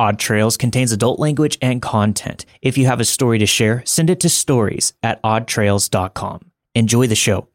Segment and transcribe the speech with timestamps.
[0.00, 2.46] Odd Trails contains adult language and content.
[2.62, 6.40] If you have a story to share, send it to stories at oddtrails.com.
[6.74, 7.48] Enjoy the show.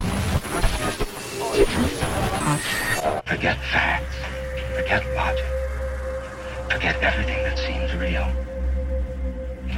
[3.26, 4.14] Forget facts.
[4.76, 5.44] Forget logic.
[6.70, 8.30] Forget everything that seems real.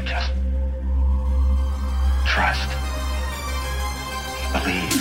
[0.05, 0.31] Just
[2.27, 2.69] trust.
[4.53, 4.98] Believe.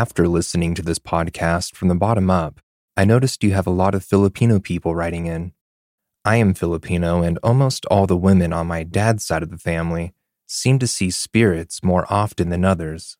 [0.00, 2.62] After listening to this podcast from the bottom up,
[2.96, 5.52] I noticed you have a lot of Filipino people writing in.
[6.24, 10.14] I am Filipino, and almost all the women on my dad's side of the family
[10.46, 13.18] seem to see spirits more often than others.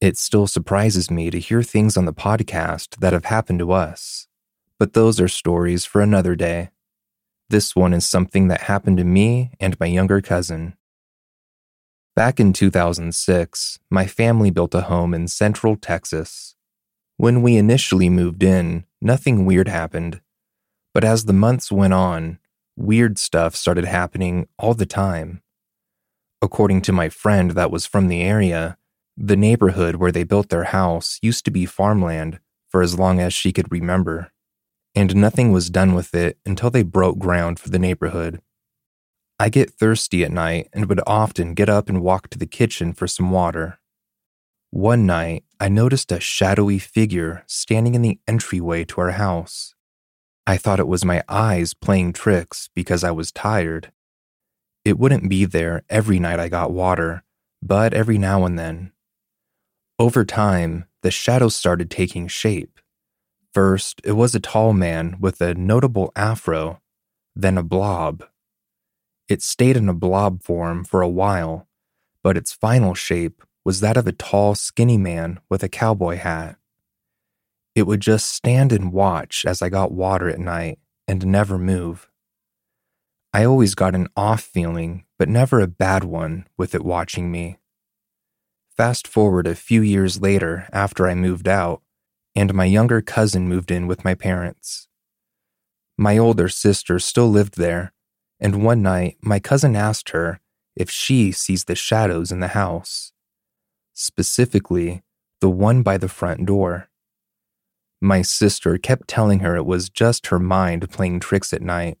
[0.00, 4.28] It still surprises me to hear things on the podcast that have happened to us,
[4.78, 6.70] but those are stories for another day.
[7.50, 10.72] This one is something that happened to me and my younger cousin.
[12.14, 16.54] Back in 2006, my family built a home in central Texas.
[17.16, 20.20] When we initially moved in, nothing weird happened.
[20.92, 22.38] But as the months went on,
[22.76, 25.40] weird stuff started happening all the time.
[26.42, 28.76] According to my friend that was from the area,
[29.16, 33.32] the neighborhood where they built their house used to be farmland for as long as
[33.32, 34.32] she could remember,
[34.94, 38.42] and nothing was done with it until they broke ground for the neighborhood.
[39.42, 42.92] I get thirsty at night and would often get up and walk to the kitchen
[42.92, 43.80] for some water.
[44.70, 49.74] One night, I noticed a shadowy figure standing in the entryway to our house.
[50.46, 53.90] I thought it was my eyes playing tricks because I was tired.
[54.84, 57.24] It wouldn't be there every night I got water,
[57.60, 58.92] but every now and then.
[59.98, 62.78] Over time, the shadow started taking shape.
[63.52, 66.80] First, it was a tall man with a notable afro,
[67.34, 68.22] then a blob.
[69.32, 71.66] It stayed in a blob form for a while,
[72.22, 76.58] but its final shape was that of a tall, skinny man with a cowboy hat.
[77.74, 82.10] It would just stand and watch as I got water at night and never move.
[83.32, 87.56] I always got an off feeling, but never a bad one, with it watching me.
[88.76, 91.80] Fast forward a few years later after I moved out,
[92.36, 94.88] and my younger cousin moved in with my parents.
[95.96, 97.91] My older sister still lived there,
[98.42, 100.40] and one night my cousin asked her
[100.74, 103.12] if she sees the shadows in the house,
[103.92, 105.02] specifically
[105.40, 106.88] the one by the front door.
[108.00, 111.98] My sister kept telling her it was just her mind playing tricks at night,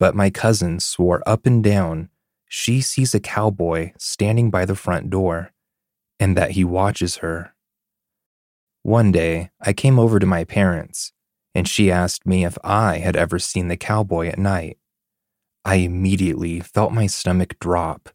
[0.00, 2.08] but my cousin swore up and down
[2.48, 5.52] she sees a cowboy standing by the front door
[6.18, 7.54] and that he watches her.
[8.82, 11.12] One day, I came over to my parents,
[11.54, 14.76] and she asked me if I had ever seen the cowboy at night.
[15.64, 18.10] I immediately felt my stomach drop.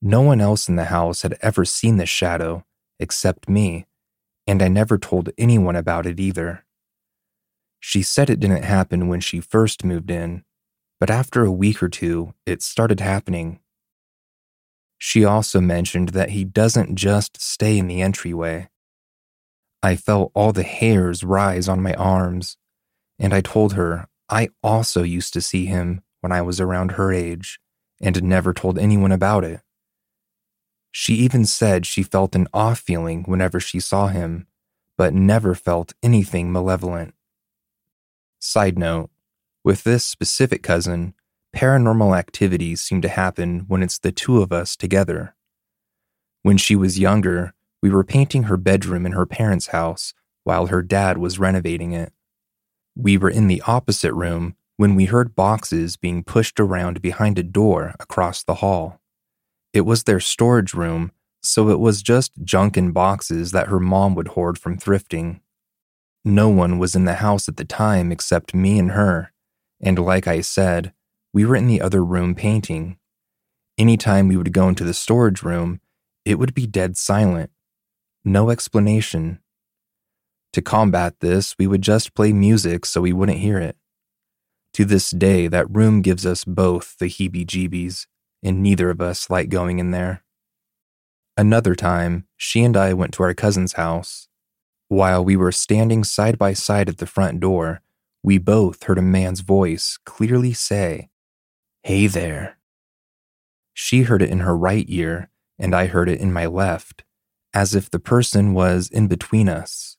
[0.00, 2.64] No one else in the house had ever seen the shadow
[3.00, 3.86] except me,
[4.46, 6.64] and I never told anyone about it either.
[7.80, 10.44] She said it didn't happen when she first moved in,
[11.00, 13.60] but after a week or two, it started happening.
[14.98, 18.68] She also mentioned that he doesn't just stay in the entryway.
[19.82, 22.56] I felt all the hairs rise on my arms,
[23.18, 27.12] and I told her I also used to see him when I was around her
[27.12, 27.60] age
[28.00, 29.60] and never told anyone about it.
[30.90, 34.46] She even said she felt an off feeling whenever she saw him,
[34.96, 37.14] but never felt anything malevolent.
[38.40, 39.10] Side note
[39.64, 41.14] with this specific cousin,
[41.54, 45.34] paranormal activities seem to happen when it's the two of us together.
[46.42, 47.52] When she was younger,
[47.82, 50.14] we were painting her bedroom in her parents' house
[50.44, 52.12] while her dad was renovating it.
[52.96, 57.42] We were in the opposite room when we heard boxes being pushed around behind a
[57.42, 59.00] door across the hall.
[59.72, 61.10] It was their storage room,
[61.42, 65.40] so it was just junk in boxes that her mom would hoard from thrifting.
[66.24, 69.32] No one was in the house at the time except me and her,
[69.80, 70.92] and like I said,
[71.34, 72.98] we were in the other room painting.
[73.78, 75.80] Anytime we would go into the storage room,
[76.24, 77.50] it would be dead silent.
[78.24, 79.40] No explanation.
[80.52, 83.76] To combat this, we would just play music so we wouldn't hear it.
[84.74, 88.06] To this day, that room gives us both the heebie jeebies,
[88.42, 90.22] and neither of us like going in there.
[91.36, 94.28] Another time, she and I went to our cousin's house.
[94.88, 97.80] While we were standing side by side at the front door,
[98.22, 101.10] we both heard a man's voice clearly say,
[101.82, 102.58] Hey there.
[103.72, 107.04] She heard it in her right ear, and I heard it in my left,
[107.54, 109.96] as if the person was in between us.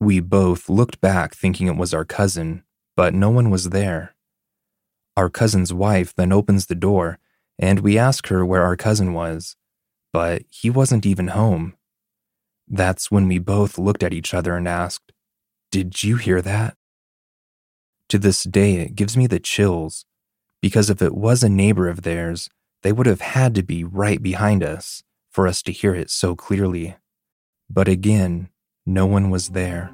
[0.00, 2.64] We both looked back thinking it was our cousin,
[2.98, 4.16] but no one was there.
[5.16, 7.20] Our cousin's wife then opens the door,
[7.56, 9.54] and we ask her where our cousin was,
[10.12, 11.76] but he wasn't even home.
[12.66, 15.12] That's when we both looked at each other and asked,
[15.70, 16.76] Did you hear that?
[18.08, 20.04] To this day, it gives me the chills,
[20.60, 22.50] because if it was a neighbor of theirs,
[22.82, 26.34] they would have had to be right behind us for us to hear it so
[26.34, 26.96] clearly.
[27.70, 28.48] But again,
[28.84, 29.92] no one was there.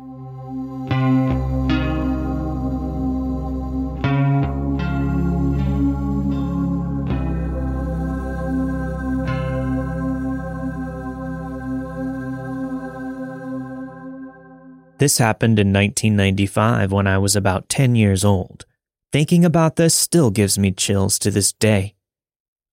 [14.98, 18.64] This happened in 1995 when I was about 10 years old.
[19.12, 21.94] Thinking about this still gives me chills to this day.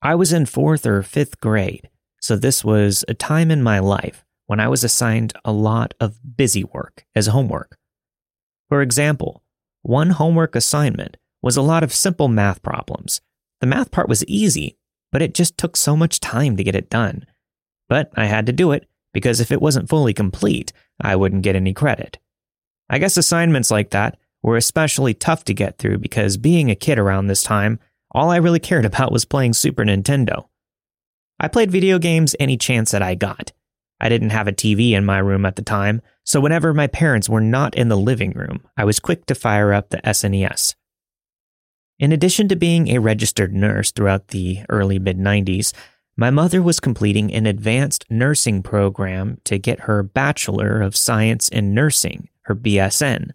[0.01, 1.89] I was in fourth or fifth grade,
[2.19, 6.37] so this was a time in my life when I was assigned a lot of
[6.37, 7.77] busy work as homework.
[8.69, 9.43] For example,
[9.81, 13.21] one homework assignment was a lot of simple math problems.
[13.61, 14.77] The math part was easy,
[15.11, 17.25] but it just took so much time to get it done.
[17.89, 21.55] But I had to do it because if it wasn't fully complete, I wouldn't get
[21.55, 22.19] any credit.
[22.89, 26.99] I guess assignments like that were especially tough to get through because being a kid
[26.99, 27.79] around this time,
[28.11, 30.45] all I really cared about was playing Super Nintendo.
[31.39, 33.51] I played video games any chance that I got.
[33.99, 37.29] I didn't have a TV in my room at the time, so whenever my parents
[37.29, 40.75] were not in the living room, I was quick to fire up the SNES.
[41.99, 45.71] In addition to being a registered nurse throughout the early mid 90s,
[46.21, 51.73] my mother was completing an advanced nursing program to get her Bachelor of Science in
[51.73, 53.31] Nursing, her BSN.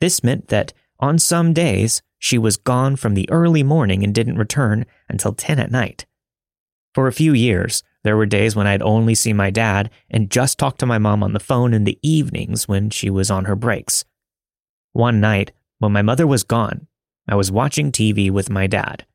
[0.00, 4.38] This meant that on some days, she was gone from the early morning and didn't
[4.38, 6.06] return until 10 at night.
[6.94, 10.58] For a few years, there were days when I'd only see my dad and just
[10.60, 13.56] talk to my mom on the phone in the evenings when she was on her
[13.56, 14.04] breaks.
[14.92, 15.50] One night,
[15.80, 16.86] when my mother was gone,
[17.26, 19.06] I was watching TV with my dad.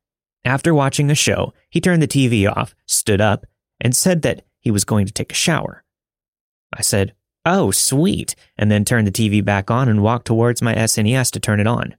[0.44, 3.46] After watching a show, he turned the TV off, stood up,
[3.80, 5.84] and said that he was going to take a shower.
[6.74, 7.14] I said,
[7.46, 11.40] Oh, sweet, and then turned the TV back on and walked towards my SNES to
[11.40, 11.96] turn it on.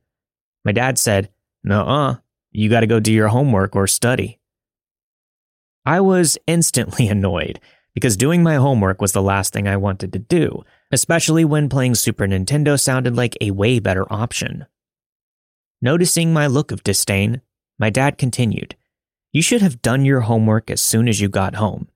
[0.64, 1.30] My dad said,
[1.64, 2.16] Nuh uh,
[2.52, 4.38] you gotta go do your homework or study.
[5.84, 7.60] I was instantly annoyed
[7.94, 11.96] because doing my homework was the last thing I wanted to do, especially when playing
[11.96, 14.66] Super Nintendo sounded like a way better option.
[15.80, 17.40] Noticing my look of disdain,
[17.82, 18.76] my dad continued,
[19.32, 21.88] You should have done your homework as soon as you got home.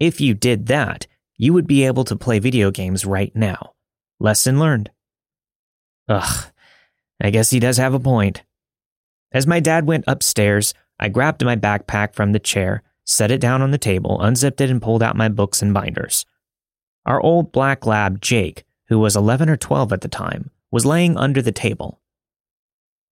[0.00, 1.06] If you did that,
[1.36, 3.74] you would be able to play video games right now.
[4.18, 4.90] Lesson learned.
[6.08, 6.46] Ugh,
[7.22, 8.42] I guess he does have a point.
[9.30, 13.62] As my dad went upstairs, I grabbed my backpack from the chair set it down
[13.62, 16.26] on the table, unzipped it, and pulled out my books and binders.
[17.06, 21.16] Our old black lab, Jake, who was 11 or 12 at the time, was laying
[21.16, 22.00] under the table.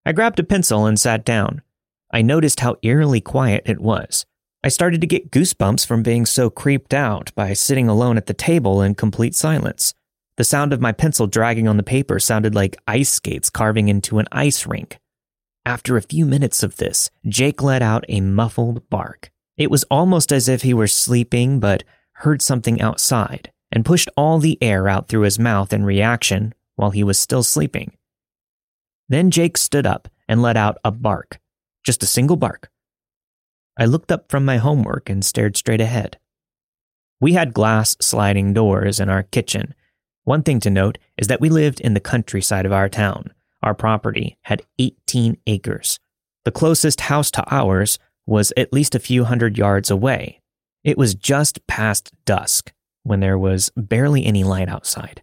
[0.05, 1.63] I grabbed a pencil and sat down.
[2.11, 4.25] I noticed how eerily quiet it was.
[4.65, 8.35] I started to get goosebumps from being so creeped out by sitting alone at the
[8.35, 9.95] table in complete silence.
[10.37, 14.19] The sound of my pencil dragging on the paper sounded like ice skates carving into
[14.19, 14.99] an ice rink.
[15.65, 19.31] After a few minutes of this, Jake let out a muffled bark.
[19.57, 24.39] It was almost as if he were sleeping but heard something outside and pushed all
[24.39, 27.97] the air out through his mouth in reaction while he was still sleeping.
[29.09, 31.39] Then Jake stood up and let out a bark,
[31.87, 32.69] just a single bark.
[33.79, 36.19] I looked up from my homework and stared straight ahead.
[37.21, 39.75] We had glass sliding doors in our kitchen.
[40.25, 43.33] One thing to note is that we lived in the countryside of our town.
[43.63, 45.99] Our property had 18 acres.
[46.45, 50.41] The closest house to ours was at least a few hundred yards away.
[50.83, 52.73] It was just past dusk
[53.05, 55.23] when there was barely any light outside.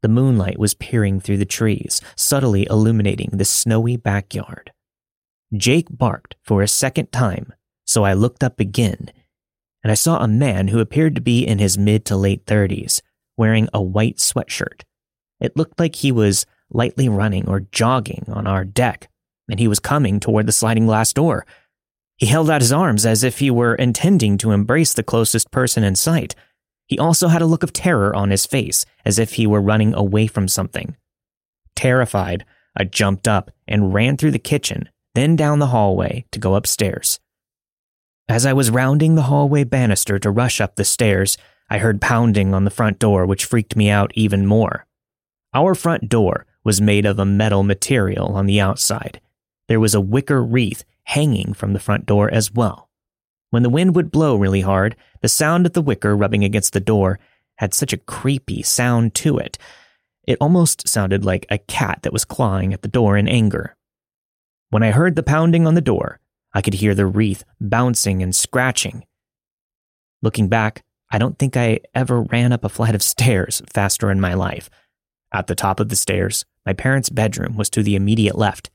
[0.00, 4.72] The moonlight was peering through the trees, subtly illuminating the snowy backyard.
[5.56, 7.52] Jake barked for a second time,
[7.86, 9.10] so I looked up again,
[9.82, 13.02] and I saw a man who appeared to be in his mid to late 30s,
[13.36, 14.82] wearing a white sweatshirt.
[15.40, 19.08] It looked like he was lightly running or jogging on our deck,
[19.48, 21.46] and he was coming toward the sliding glass door.
[22.16, 25.84] He held out his arms as if he were intending to embrace the closest person
[25.84, 26.34] in sight.
[26.86, 29.94] He also had a look of terror on his face, as if he were running
[29.94, 30.96] away from something.
[31.74, 32.44] Terrified,
[32.76, 37.20] I jumped up and ran through the kitchen, then down the hallway to go upstairs.
[38.28, 41.36] As I was rounding the hallway banister to rush up the stairs,
[41.68, 44.86] I heard pounding on the front door, which freaked me out even more.
[45.52, 49.20] Our front door was made of a metal material on the outside.
[49.68, 52.88] There was a wicker wreath hanging from the front door as well.
[53.50, 56.80] When the wind would blow really hard, the sound of the wicker rubbing against the
[56.80, 57.20] door
[57.58, 59.58] had such a creepy sound to it.
[60.26, 63.76] It almost sounded like a cat that was clawing at the door in anger.
[64.74, 66.18] When I heard the pounding on the door,
[66.52, 69.04] I could hear the wreath bouncing and scratching.
[70.20, 74.20] Looking back, I don't think I ever ran up a flight of stairs faster in
[74.20, 74.68] my life.
[75.32, 78.72] At the top of the stairs, my parents' bedroom was to the immediate left.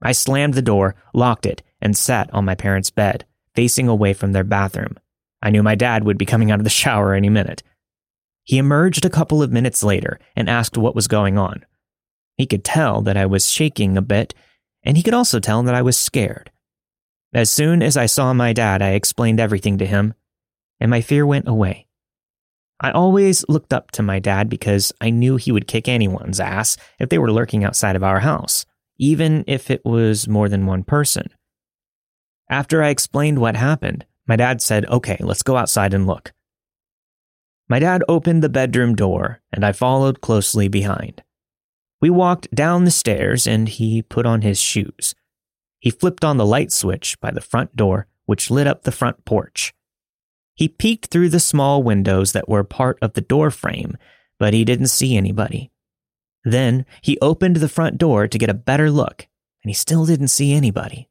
[0.00, 4.32] I slammed the door, locked it, and sat on my parents' bed, facing away from
[4.32, 4.98] their bathroom.
[5.42, 7.62] I knew my dad would be coming out of the shower any minute.
[8.44, 11.66] He emerged a couple of minutes later and asked what was going on.
[12.38, 14.32] He could tell that I was shaking a bit,
[14.84, 16.50] and he could also tell that I was scared.
[17.32, 20.14] As soon as I saw my dad, I explained everything to him,
[20.78, 21.86] and my fear went away.
[22.80, 26.76] I always looked up to my dad because I knew he would kick anyone's ass
[26.98, 28.66] if they were lurking outside of our house,
[28.98, 31.28] even if it was more than one person.
[32.50, 36.32] After I explained what happened, my dad said, Okay, let's go outside and look.
[37.68, 41.22] My dad opened the bedroom door, and I followed closely behind.
[42.04, 45.14] We walked down the stairs, and he put on his shoes.
[45.80, 49.24] He flipped on the light switch by the front door, which lit up the front
[49.24, 49.72] porch.
[50.54, 53.96] He peeked through the small windows that were part of the door frame,
[54.38, 55.70] but he didn't see anybody.
[56.44, 59.26] Then he opened the front door to get a better look,
[59.62, 61.08] and he still didn't see anybody.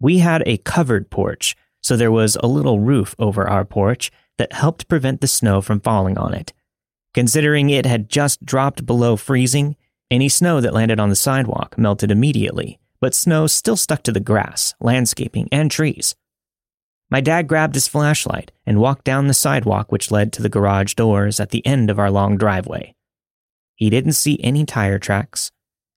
[0.00, 4.54] We had a covered porch, so there was a little roof over our porch that
[4.54, 6.52] helped prevent the snow from falling on it.
[7.14, 9.76] Considering it had just dropped below freezing,
[10.10, 14.20] any snow that landed on the sidewalk melted immediately, but snow still stuck to the
[14.20, 16.14] grass, landscaping, and trees.
[17.10, 20.94] My dad grabbed his flashlight and walked down the sidewalk which led to the garage
[20.94, 22.94] doors at the end of our long driveway.
[23.74, 25.50] He didn't see any tire tracks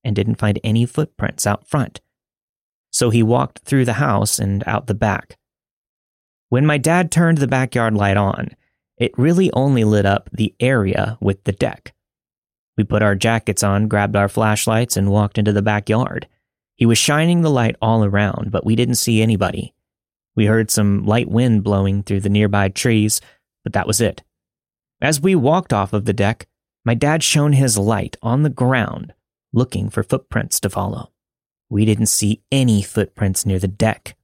[0.04, 2.02] and didn't find any footprints out front.
[2.92, 5.38] So he walked through the house and out the back.
[6.50, 8.50] When my dad turned the backyard light on,
[8.98, 11.94] it really only lit up the area with the deck.
[12.78, 16.28] We put our jackets on, grabbed our flashlights, and walked into the backyard.
[16.76, 19.74] He was shining the light all around, but we didn't see anybody.
[20.36, 23.22] We heard some light wind blowing through the nearby trees,
[23.64, 24.24] but that was it.
[25.02, 26.48] As we walked off of the deck,
[26.84, 29.14] my dad shone his light on the ground,
[29.54, 31.12] looking for footprints to follow.
[31.70, 34.16] We didn't see any footprints near the deck.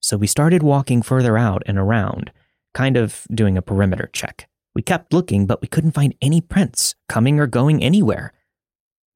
[0.00, 2.30] So we started walking further out and around,
[2.74, 4.48] kind of doing a perimeter check.
[4.74, 8.32] We kept looking, but we couldn't find any prints coming or going anywhere.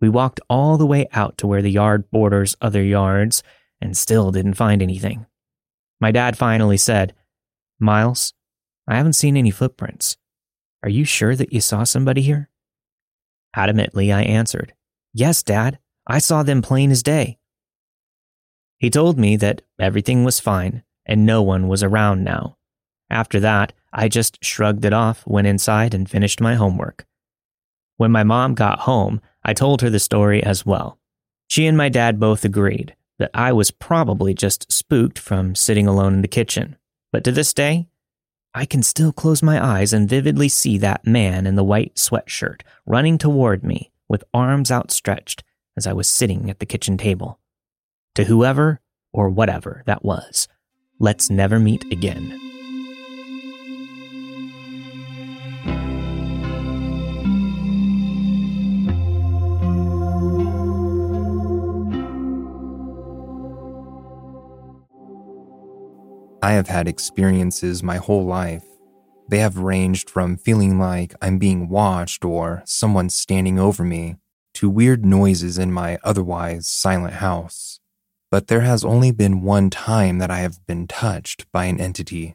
[0.00, 3.42] We walked all the way out to where the yard borders other yards
[3.80, 5.26] and still didn't find anything.
[6.00, 7.14] My dad finally said,
[7.78, 8.34] Miles,
[8.88, 10.16] I haven't seen any footprints.
[10.82, 12.48] Are you sure that you saw somebody here?
[13.56, 14.74] Adamantly, I answered,
[15.12, 15.78] Yes, Dad.
[16.06, 17.38] I saw them plain as day.
[18.78, 22.56] He told me that everything was fine and no one was around now.
[23.12, 27.06] After that, I just shrugged it off, went inside, and finished my homework.
[27.98, 30.98] When my mom got home, I told her the story as well.
[31.46, 36.14] She and my dad both agreed that I was probably just spooked from sitting alone
[36.14, 36.76] in the kitchen.
[37.12, 37.86] But to this day,
[38.54, 42.62] I can still close my eyes and vividly see that man in the white sweatshirt
[42.86, 45.44] running toward me with arms outstretched
[45.76, 47.38] as I was sitting at the kitchen table.
[48.14, 48.80] To whoever
[49.12, 50.48] or whatever that was,
[50.98, 52.51] let's never meet again.
[66.42, 68.64] I have had experiences my whole life.
[69.28, 74.16] They have ranged from feeling like I'm being watched or someone standing over me
[74.54, 77.80] to weird noises in my otherwise silent house
[78.32, 82.34] but there has only been one time that I have been touched by an entity.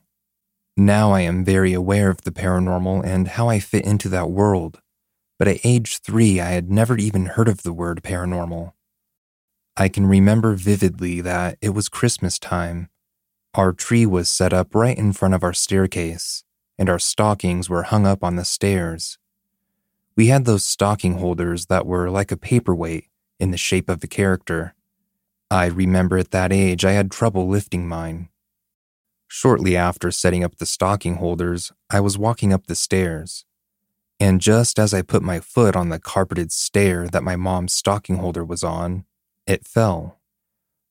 [0.78, 4.80] Now I am very aware of the paranormal and how I fit into that world,
[5.40, 8.74] but at age three, I had never even heard of the word paranormal.
[9.76, 12.90] I can remember vividly that it was Christmas time.
[13.58, 16.44] Our tree was set up right in front of our staircase,
[16.78, 19.18] and our stockings were hung up on the stairs.
[20.16, 23.06] We had those stocking holders that were like a paperweight
[23.40, 24.76] in the shape of a character.
[25.50, 28.30] I remember at that age I had trouble lifting mine.
[29.28, 33.44] Shortly after setting up the stocking holders, I was walking up the stairs.
[34.20, 38.18] And just as I put my foot on the carpeted stair that my mom's stocking
[38.18, 39.06] holder was on,
[39.48, 40.20] it fell.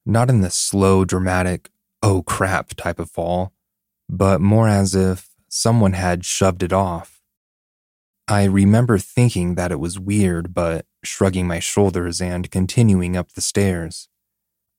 [0.04, 1.70] Not in the slow, dramatic,
[2.06, 3.52] oh crap type of fall,
[4.08, 7.20] but more as if someone had shoved it off.
[8.28, 13.40] I remember thinking that it was weird, but shrugging my shoulders and continuing up the
[13.40, 14.08] stairs.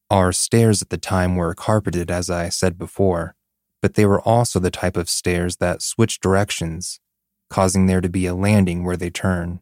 [0.09, 3.35] Our stairs at the time were carpeted, as I said before,
[3.81, 7.01] but they were also the type of stairs that switch directions,
[7.49, 9.59] causing there to be a landing where they turn.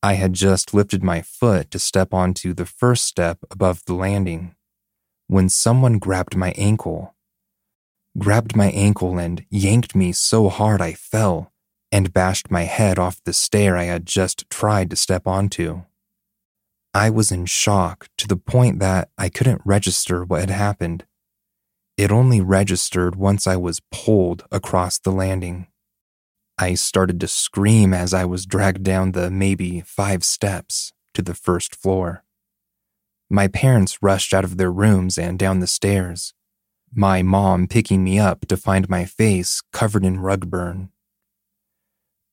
[0.00, 4.54] I had just lifted my foot to step onto the first step above the landing
[5.26, 7.14] when someone grabbed my ankle.
[8.18, 11.52] Grabbed my ankle and yanked me so hard I fell
[11.90, 15.82] and bashed my head off the stair I had just tried to step onto.
[16.92, 21.04] I was in shock to the point that I couldn't register what had happened.
[21.96, 25.68] It only registered once I was pulled across the landing.
[26.58, 31.34] I started to scream as I was dragged down the maybe five steps to the
[31.34, 32.23] first floor.
[33.30, 36.34] My parents rushed out of their rooms and down the stairs,
[36.94, 40.90] my mom picking me up to find my face covered in rug burn.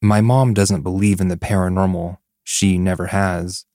[0.02, 3.66] My mom doesn't believe in the paranormal, she never has,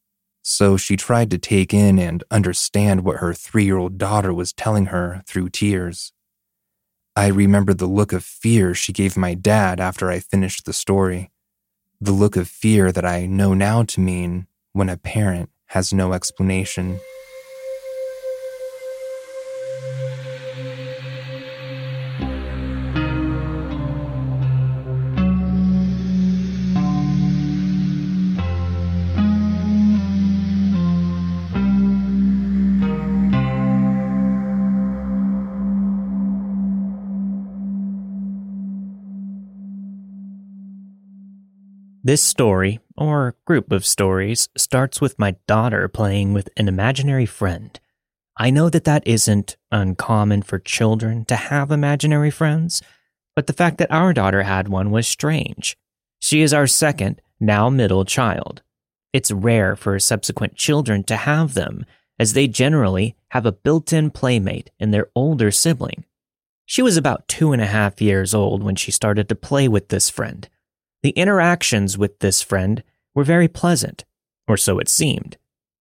[0.43, 4.53] so she tried to take in and understand what her three year old daughter was
[4.53, 6.13] telling her through tears.
[7.17, 11.33] I remember the look of fear she gave my dad after I finished the story.
[12.01, 16.13] The look of fear that I know now to mean when a parent has no
[16.13, 17.01] explanation.
[42.07, 47.81] This story, or group of stories, starts with my daughter playing with an imaginary friend.
[48.37, 52.81] I know that that isn't uncommon for children to have imaginary friends,
[53.35, 55.77] but the fact that our daughter had one was strange.
[56.21, 58.63] She is our second, now middle child.
[59.13, 61.85] It's rare for subsequent children to have them,
[62.21, 66.05] as they generally have a built in playmate in their older sibling.
[66.67, 69.89] She was about two and a half years old when she started to play with
[69.89, 70.49] this friend.
[71.03, 72.83] The interactions with this friend
[73.15, 74.05] were very pleasant,
[74.49, 75.37] or so it seemed.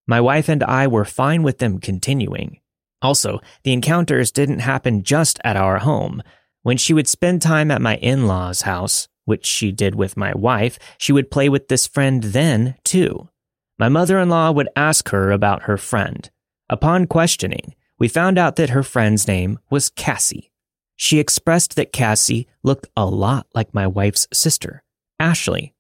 [0.07, 2.59] My wife and I were fine with them continuing.
[3.01, 6.21] Also, the encounters didn't happen just at our home.
[6.63, 10.33] When she would spend time at my in law's house, which she did with my
[10.33, 13.29] wife, she would play with this friend then, too.
[13.77, 16.29] My mother in law would ask her about her friend.
[16.69, 20.51] Upon questioning, we found out that her friend's name was Cassie.
[20.95, 24.83] She expressed that Cassie looked a lot like my wife's sister.
[25.19, 25.73] Ashley.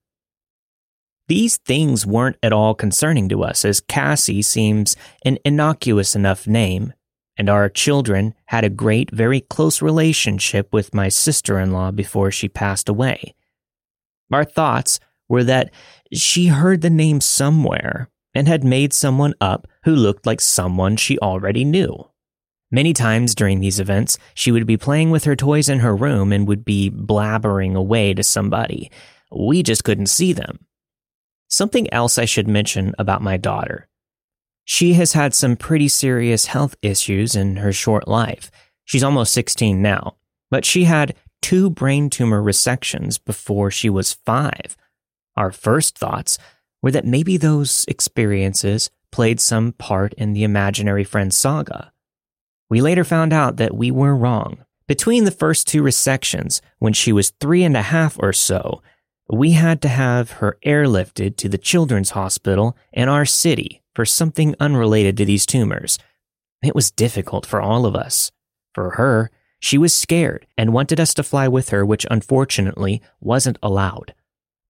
[1.27, 6.93] These things weren't at all concerning to us, as Cassie seems an innocuous enough name,
[7.35, 12.31] and our children had a great, very close relationship with my sister in law before
[12.31, 13.33] she passed away.
[14.31, 15.71] Our thoughts were that
[16.13, 21.17] she heard the name somewhere and had made someone up who looked like someone she
[21.19, 22.09] already knew.
[22.71, 26.33] Many times during these events, she would be playing with her toys in her room
[26.33, 28.91] and would be blabbering away to somebody,
[29.37, 30.65] we just couldn't see them.
[31.47, 33.87] Something else I should mention about my daughter.
[34.63, 38.49] She has had some pretty serious health issues in her short life.
[38.83, 40.15] She's almost 16 now,
[40.49, 44.75] but she had two brain tumor resections before she was five.
[45.35, 46.39] Our first thoughts
[46.81, 51.91] were that maybe those experiences played some part in the imaginary friend saga.
[52.69, 54.65] We later found out that we were wrong.
[54.87, 58.81] Between the first two resections, when she was three and a half or so,
[59.29, 64.55] we had to have her airlifted to the children's hospital in our city for something
[64.59, 65.97] unrelated to these tumors.
[66.63, 68.31] It was difficult for all of us.
[68.73, 73.57] For her, she was scared and wanted us to fly with her, which unfortunately wasn't
[73.63, 74.13] allowed.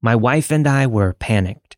[0.02, 1.76] My wife and I were panicked.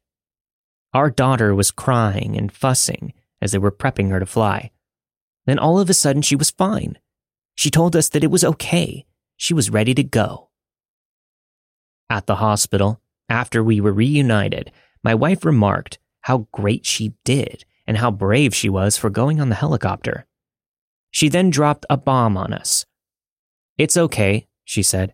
[0.93, 4.71] Our daughter was crying and fussing as they were prepping her to fly.
[5.45, 6.97] Then all of a sudden, she was fine.
[7.55, 9.05] She told us that it was okay.
[9.37, 10.46] She was ready to go.
[12.09, 14.71] At the hospital, after we were reunited,
[15.03, 19.49] my wife remarked how great she did and how brave she was for going on
[19.49, 20.25] the helicopter.
[21.11, 22.85] She then dropped a bomb on us.
[23.77, 25.13] It's okay, she said.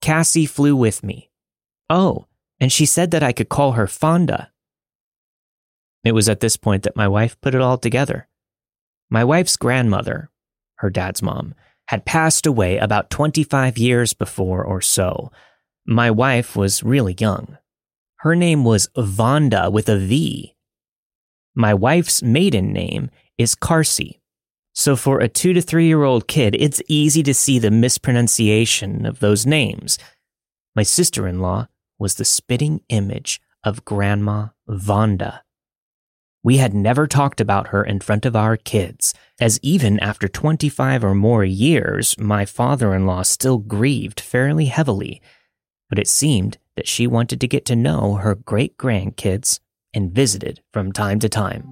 [0.00, 1.30] Cassie flew with me.
[1.88, 2.26] Oh,
[2.58, 4.50] and she said that I could call her Fonda.
[6.04, 8.28] It was at this point that my wife put it all together.
[9.10, 10.30] My wife's grandmother,
[10.76, 11.54] her dad's mom,
[11.88, 15.32] had passed away about 25 years before or so,
[15.90, 17.58] my wife was really young.
[18.18, 20.54] Her name was Vonda with a V.
[21.56, 24.20] My wife's maiden name is Carsey.
[24.72, 29.04] So for a two to three year old kid, it's easy to see the mispronunciation
[29.04, 29.98] of those names.
[30.76, 31.66] My sister in law
[31.98, 35.40] was the spitting image of Grandma Vonda.
[36.44, 41.04] We had never talked about her in front of our kids, as even after 25
[41.04, 45.20] or more years, my father in law still grieved fairly heavily.
[45.90, 49.60] But it seemed that she wanted to get to know her great grandkids
[49.92, 51.64] and visited from time to time.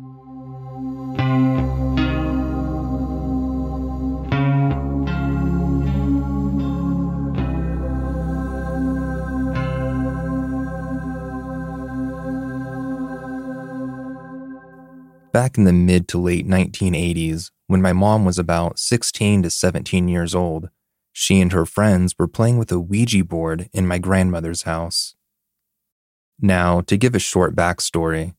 [15.33, 20.09] Back in the mid to late 1980s, when my mom was about 16 to 17
[20.09, 20.71] years old,
[21.21, 25.17] she and her friends were playing with a Ouija board in my grandmother's house.
[26.41, 28.37] Now, to give a short backstory,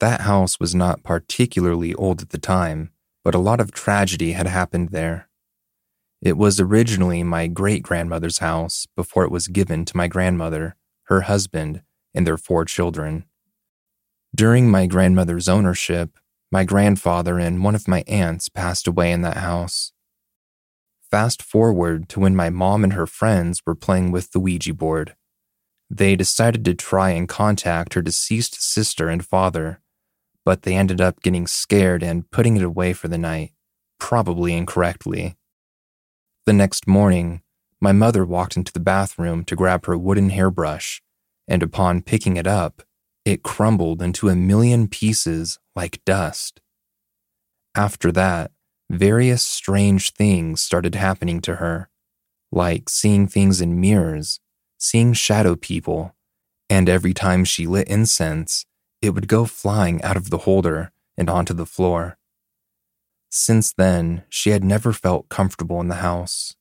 [0.00, 2.90] that house was not particularly old at the time,
[3.22, 5.28] but a lot of tragedy had happened there.
[6.22, 10.76] It was originally my great grandmother's house before it was given to my grandmother,
[11.08, 11.82] her husband,
[12.14, 13.26] and their four children.
[14.34, 16.16] During my grandmother's ownership,
[16.50, 19.92] my grandfather and one of my aunts passed away in that house.
[21.12, 25.14] Fast forward to when my mom and her friends were playing with the Ouija board.
[25.90, 29.82] They decided to try and contact her deceased sister and father,
[30.42, 33.52] but they ended up getting scared and putting it away for the night,
[34.00, 35.36] probably incorrectly.
[36.46, 37.42] The next morning,
[37.78, 41.02] my mother walked into the bathroom to grab her wooden hairbrush,
[41.46, 42.84] and upon picking it up,
[43.26, 46.62] it crumbled into a million pieces like dust.
[47.74, 48.50] After that,
[48.92, 51.88] various strange things started happening to her,
[52.52, 54.38] like seeing things in mirrors,
[54.78, 56.14] seeing shadow people,
[56.68, 58.66] and every time she lit incense,
[59.00, 62.18] it would go flying out of the holder and onto the floor.
[63.30, 66.54] Since then, she had never felt comfortable in the house.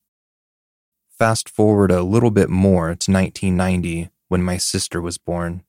[1.10, 5.64] Fast forward a little bit more to 1990 when my sister was born.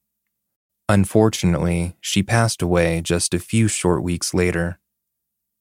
[0.89, 4.79] Unfortunately, she passed away just a few short weeks later.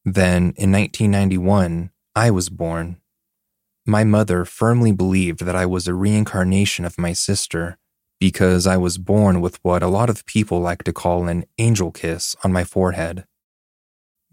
[0.03, 2.97] Then, in 1991, I was born.
[3.85, 7.77] My mother firmly believed that I was a reincarnation of my sister
[8.19, 11.91] because I was born with what a lot of people like to call an angel
[11.91, 13.25] kiss on my forehead.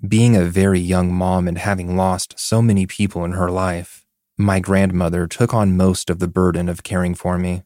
[0.07, 4.61] Being a very young mom and having lost so many people in her life, my
[4.61, 7.62] grandmother took on most of the burden of caring for me.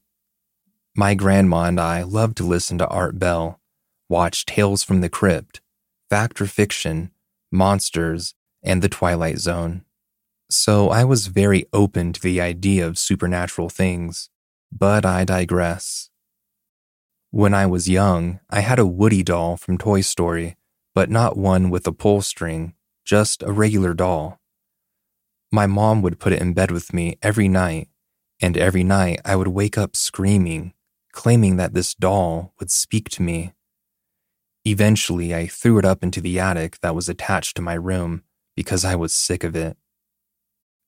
[0.96, 3.60] My grandma and I loved to listen to Art Bell,
[4.08, 5.60] watch Tales from the Crypt,
[6.08, 7.10] Fact or Fiction,
[7.52, 9.84] Monsters, and The Twilight Zone.
[10.50, 14.30] So I was very open to the idea of supernatural things,
[14.70, 16.10] but I digress.
[17.30, 20.56] When I was young, I had a Woody doll from Toy Story,
[20.94, 24.40] but not one with a pull string, just a regular doll.
[25.50, 27.88] My mom would put it in bed with me every night,
[28.40, 30.74] and every night I would wake up screaming
[31.12, 33.52] claiming that this doll would speak to me.
[34.64, 38.22] Eventually, I threw it up into the attic that was attached to my room
[38.54, 39.76] because I was sick of it.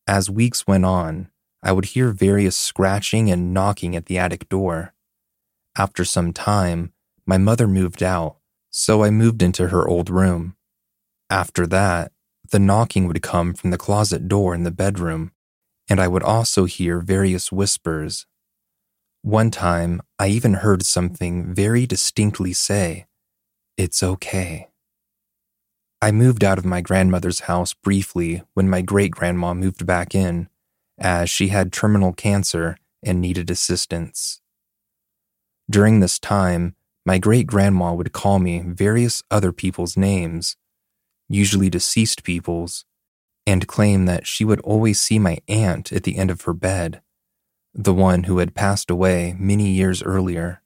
[0.07, 1.29] As weeks went on,
[1.63, 4.95] I would hear various scratching and knocking at the attic door.
[5.77, 6.93] After some time,
[7.27, 8.37] my mother moved out,
[8.71, 10.57] so I moved into her old room.
[11.31, 12.13] After that,
[12.51, 15.33] the knocking would come from the closet door in the bedroom,
[15.89, 18.27] and I would also hear various whispers
[19.25, 23.07] one time, I even heard something very distinctly say,
[23.77, 24.69] It's okay.
[26.01, 30.49] I moved out of my grandmother's house briefly when my great grandma moved back in,
[30.99, 34.41] as she had terminal cancer and needed assistance.
[35.69, 40.57] During this time, my great grandma would call me various other people's names,
[41.29, 42.85] usually deceased people's,
[43.47, 47.03] and claim that she would always see my aunt at the end of her bed
[47.75, 50.63] the one who had passed away many years earlier.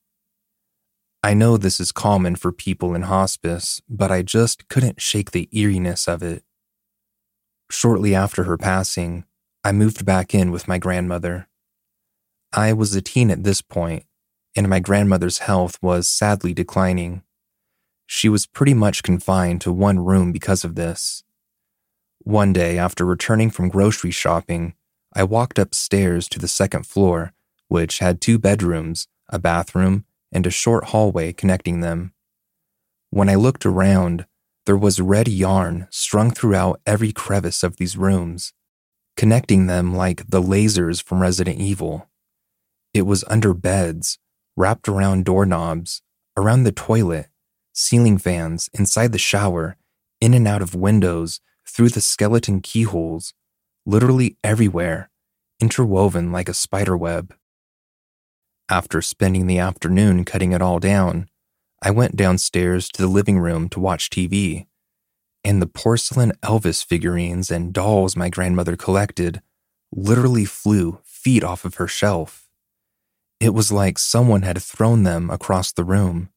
[1.22, 5.48] I know this is common for people in hospice, but I just couldn't shake the
[5.52, 6.44] eeriness of it.
[7.70, 9.24] Shortly after her passing,
[9.64, 11.48] I moved back in with my grandmother.
[12.52, 14.04] I was a teen at this point,
[14.54, 17.22] and my grandmother's health was sadly declining.
[18.06, 21.24] She was pretty much confined to one room because of this.
[22.20, 24.74] One day, after returning from grocery shopping,
[25.14, 27.32] I walked upstairs to the second floor,
[27.66, 32.12] which had two bedrooms, a bathroom, and a short hallway connecting them.
[33.10, 34.26] When I looked around,
[34.66, 38.52] there was red yarn strung throughout every crevice of these rooms,
[39.16, 42.08] connecting them like the lasers from Resident Evil.
[42.92, 44.18] It was under beds,
[44.56, 46.02] wrapped around doorknobs,
[46.36, 47.28] around the toilet,
[47.72, 49.76] ceiling fans, inside the shower,
[50.20, 53.34] in and out of windows, through the skeleton keyholes,
[53.86, 55.10] literally everywhere,
[55.60, 57.34] interwoven like a spider web.
[58.70, 61.28] After spending the afternoon cutting it all down,
[61.82, 64.66] I went downstairs to the living room to watch TV,
[65.42, 69.40] and the porcelain Elvis figurines and dolls my grandmother collected
[69.90, 72.48] literally flew feet off of her shelf.
[73.40, 76.28] It was like someone had thrown them across the room.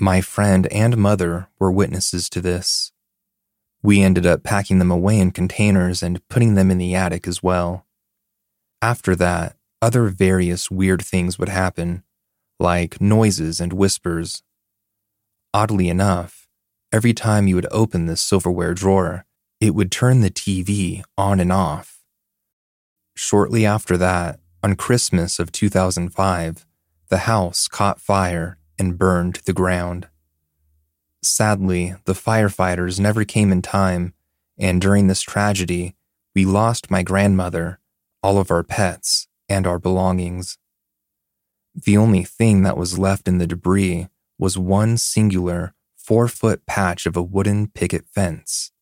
[0.00, 2.90] My friend and mother were witnesses to this.
[3.82, 7.42] We ended up packing them away in containers and putting them in the attic as
[7.42, 7.86] well.
[8.80, 12.04] After that, other various weird things would happen,
[12.60, 14.44] like noises and whispers.
[15.52, 16.46] Oddly enough,
[16.92, 19.26] every time you would open this silverware drawer,
[19.60, 22.00] it would turn the TV on and off.
[23.14, 26.64] Shortly after that, on Christmas of 2005,
[27.08, 30.08] the house caught fire and burned to the ground.
[31.22, 34.14] Sadly, the firefighters never came in time,
[34.56, 35.94] and during this tragedy,
[36.34, 37.78] we lost my grandmother,
[38.22, 40.56] all of our pets, and our belongings.
[41.74, 47.06] The only thing that was left in the debris was one singular four foot patch
[47.06, 48.72] of a wooden picket fence.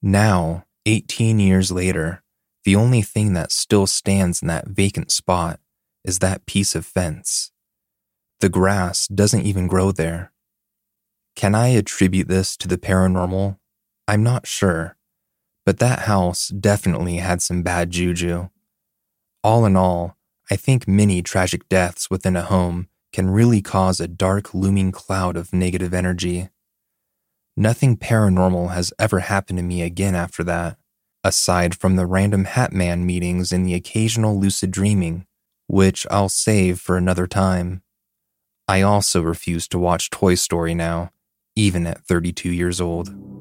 [0.00, 2.22] Now, 18 years later,
[2.64, 5.60] the only thing that still stands in that vacant spot
[6.04, 7.50] is that piece of fence.
[8.40, 10.32] The grass doesn't even grow there.
[11.34, 13.56] Can I attribute this to the paranormal?
[14.06, 14.96] I'm not sure,
[15.64, 18.50] but that house definitely had some bad juju.
[19.44, 20.16] All in all,
[20.50, 25.36] I think many tragic deaths within a home can really cause a dark, looming cloud
[25.36, 26.48] of negative energy.
[27.56, 30.78] Nothing paranormal has ever happened to me again after that,
[31.24, 35.26] aside from the random Hatman meetings and the occasional lucid dreaming,
[35.66, 37.82] which I'll save for another time.
[38.68, 41.10] I also refuse to watch Toy Story now
[41.54, 43.31] even at 32 years old.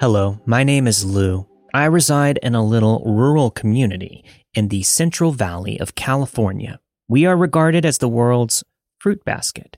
[0.00, 1.44] Hello, my name is Lou.
[1.74, 6.78] I reside in a little rural community in the Central Valley of California.
[7.08, 8.62] We are regarded as the world's
[9.00, 9.76] fruit basket.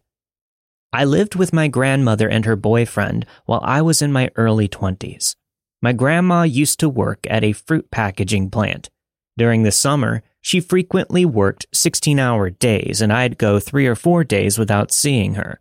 [0.92, 5.37] I lived with my grandmother and her boyfriend while I was in my early 20s.
[5.80, 8.90] My grandma used to work at a fruit packaging plant.
[9.38, 14.24] During the summer, she frequently worked 16 hour days, and I'd go three or four
[14.24, 15.59] days without seeing her.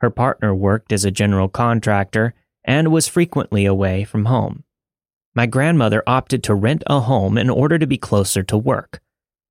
[0.00, 2.34] Her partner worked as a general contractor
[2.66, 4.64] and was frequently away from home.
[5.34, 9.00] My grandmother opted to rent a home in order to be closer to work.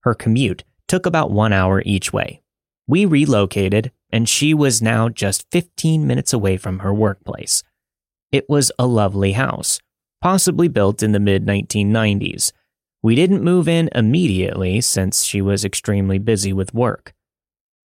[0.01, 2.41] Her commute took about one hour each way.
[2.88, 7.63] We relocated, and she was now just 15 minutes away from her workplace.
[8.32, 9.80] It was a lovely house,
[10.21, 12.51] possibly built in the mid 1990s.
[13.01, 17.13] We didn't move in immediately since she was extremely busy with work.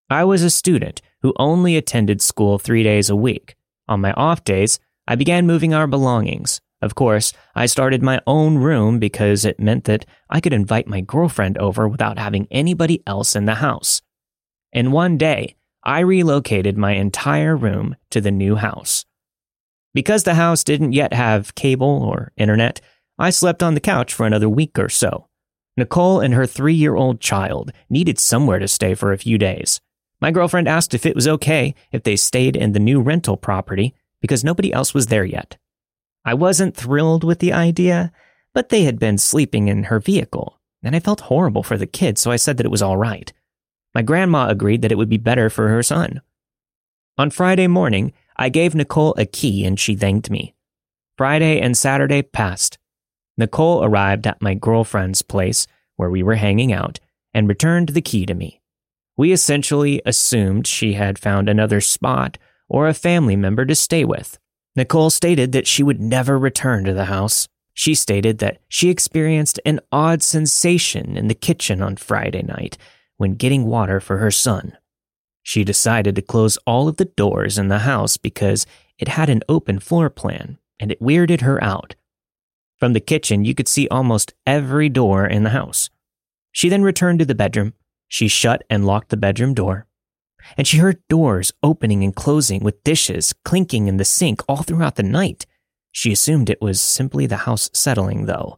[0.09, 3.55] I was a student who only attended school three days a week.
[3.87, 8.59] On my off days, I began moving our belongings, of course, I started my own
[8.59, 13.35] room because it meant that I could invite my girlfriend over without having anybody else
[13.35, 14.03] in the house.
[14.71, 19.03] In one day, I relocated my entire room to the new house.
[19.95, 22.81] Because the house didn't yet have cable or internet,
[23.17, 25.27] I slept on the couch for another week or so.
[25.77, 29.79] Nicole and her three year old child needed somewhere to stay for a few days.
[30.21, 33.95] My girlfriend asked if it was okay if they stayed in the new rental property
[34.25, 35.55] because nobody else was there yet.
[36.25, 38.11] I wasn't thrilled with the idea,
[38.55, 42.21] but they had been sleeping in her vehicle, and I felt horrible for the kids,
[42.21, 43.31] so I said that it was all right.
[43.93, 46.21] My grandma agreed that it would be better for her son.
[47.19, 50.55] On Friday morning, I gave Nicole a key and she thanked me.
[51.19, 52.79] Friday and Saturday passed.
[53.37, 56.99] Nicole arrived at my girlfriend's place where we were hanging out
[57.31, 58.59] and returned the key to me.
[59.15, 64.37] We essentially assumed she had found another spot or a family member to stay with.
[64.75, 67.47] Nicole stated that she would never return to the house.
[67.73, 72.77] She stated that she experienced an odd sensation in the kitchen on Friday night
[73.17, 74.77] when getting water for her son.
[75.43, 78.65] She decided to close all of the doors in the house because
[78.97, 81.95] it had an open floor plan and it weirded her out.
[82.77, 85.89] From the kitchen, you could see almost every door in the house.
[86.51, 87.73] She then returned to the bedroom.
[88.07, 89.87] She shut and locked the bedroom door
[90.57, 94.95] and she heard doors opening and closing with dishes clinking in the sink all throughout
[94.95, 95.45] the night.
[95.91, 98.57] She assumed it was simply the house settling, though.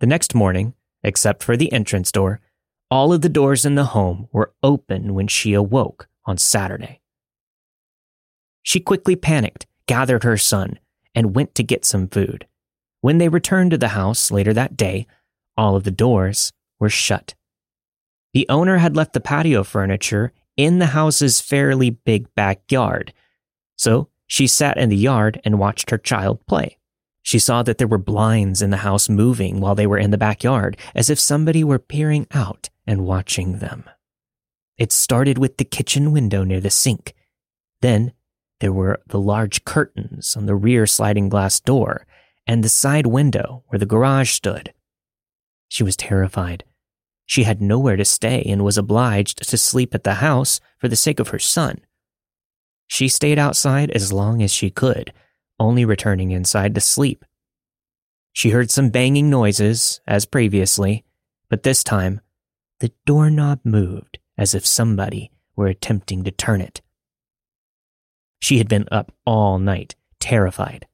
[0.00, 2.40] The next morning, except for the entrance door,
[2.90, 7.00] all of the doors in the home were open when she awoke on Saturday.
[8.62, 10.78] She quickly panicked, gathered her son,
[11.14, 12.46] and went to get some food.
[13.00, 15.06] When they returned to the house later that day,
[15.56, 17.34] All of the doors were shut.
[18.34, 23.12] The owner had left the patio furniture in the house's fairly big backyard,
[23.76, 26.78] so she sat in the yard and watched her child play.
[27.22, 30.18] She saw that there were blinds in the house moving while they were in the
[30.18, 33.84] backyard, as if somebody were peering out and watching them.
[34.78, 37.14] It started with the kitchen window near the sink.
[37.80, 38.12] Then
[38.60, 42.06] there were the large curtains on the rear sliding glass door
[42.46, 44.72] and the side window where the garage stood.
[45.68, 46.64] She was terrified.
[47.26, 50.96] She had nowhere to stay and was obliged to sleep at the house for the
[50.96, 51.80] sake of her son.
[52.86, 55.12] She stayed outside as long as she could,
[55.58, 57.24] only returning inside to sleep.
[58.32, 61.04] She heard some banging noises, as previously,
[61.48, 62.20] but this time
[62.80, 66.82] the doorknob moved as if somebody were attempting to turn it.
[68.38, 70.86] She had been up all night, terrified.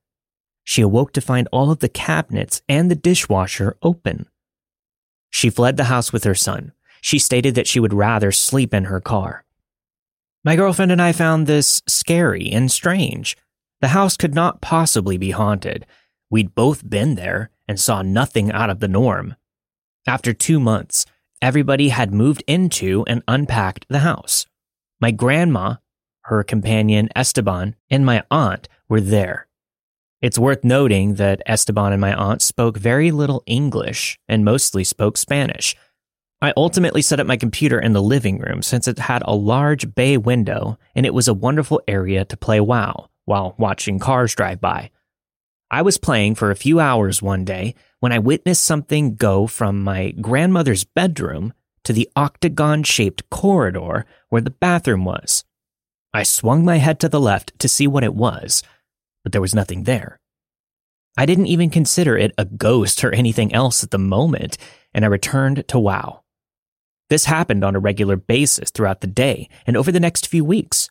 [0.65, 4.27] She awoke to find all of the cabinets and the dishwasher open.
[5.33, 6.73] She fled the house with her son.
[7.01, 9.45] She stated that she would rather sleep in her car.
[10.45, 13.37] My girlfriend and I found this scary and strange.
[13.81, 15.87] The house could not possibly be haunted.
[16.31, 19.35] We'd both been there and saw nothing out of the norm.
[20.07, 21.07] After two months,
[21.41, 24.47] everybody had moved into and unpacked the house.
[25.01, 25.77] My grandma,
[26.23, 29.49] her companion Esteban, and my aunt were there.
[30.23, 35.17] It's worth noting that Esteban and my aunt spoke very little English and mostly spoke
[35.19, 35.75] Spanish.
[36.41, 39.97] I ultimately set up my computer in the living room since it had a large
[39.97, 44.61] bay window and it was a wonderful area to play WoW while watching cars drive
[44.61, 44.93] by.
[45.73, 49.83] I was playing for a few hours one day when I witnessed something go from
[49.83, 55.45] my grandmother's bedroom to the octagon shaped corridor where the bathroom was.
[56.15, 58.63] I swung my head to the left to see what it was
[59.23, 60.19] but there was nothing there.
[61.17, 64.57] I didn't even consider it a ghost or anything else at the moment,
[64.95, 66.23] and I returned to WoW.
[67.11, 70.89] This happened on a regular basis throughout the day and over the next few weeks.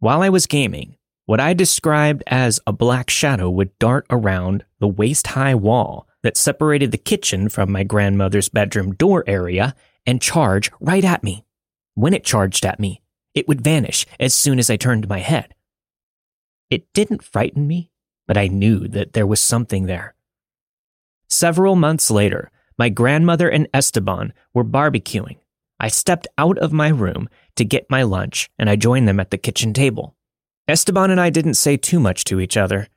[0.00, 4.88] While I was gaming, what I described as a black shadow would dart around the
[4.88, 10.70] waist high wall that separated the kitchen from my grandmother's bedroom door area and charge
[10.80, 11.44] right at me.
[11.94, 13.02] When it charged at me,
[13.34, 15.54] it would vanish as soon as I turned my head.
[16.70, 17.90] It didn't frighten me,
[18.26, 20.14] but I knew that there was something there.
[21.28, 25.38] Several months later, my grandmother and Esteban were barbecuing.
[25.78, 29.30] I stepped out of my room to get my lunch and I joined them at
[29.30, 30.14] the kitchen table.
[30.68, 32.88] Esteban and I didn't say too much to each other.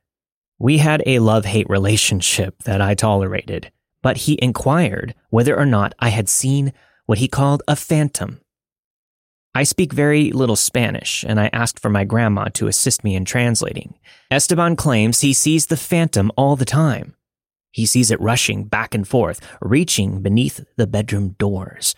[0.58, 5.93] We had a love hate relationship that I tolerated, but he inquired whether or not
[5.99, 6.73] I had seen
[7.05, 8.41] what he called a phantom
[9.60, 13.26] I speak very little Spanish, and I asked for my grandma to assist me in
[13.26, 14.00] translating.
[14.32, 17.13] Esteban claims he sees the phantom all the time.
[17.69, 21.93] He sees it rushing back and forth, reaching beneath the bedroom doors.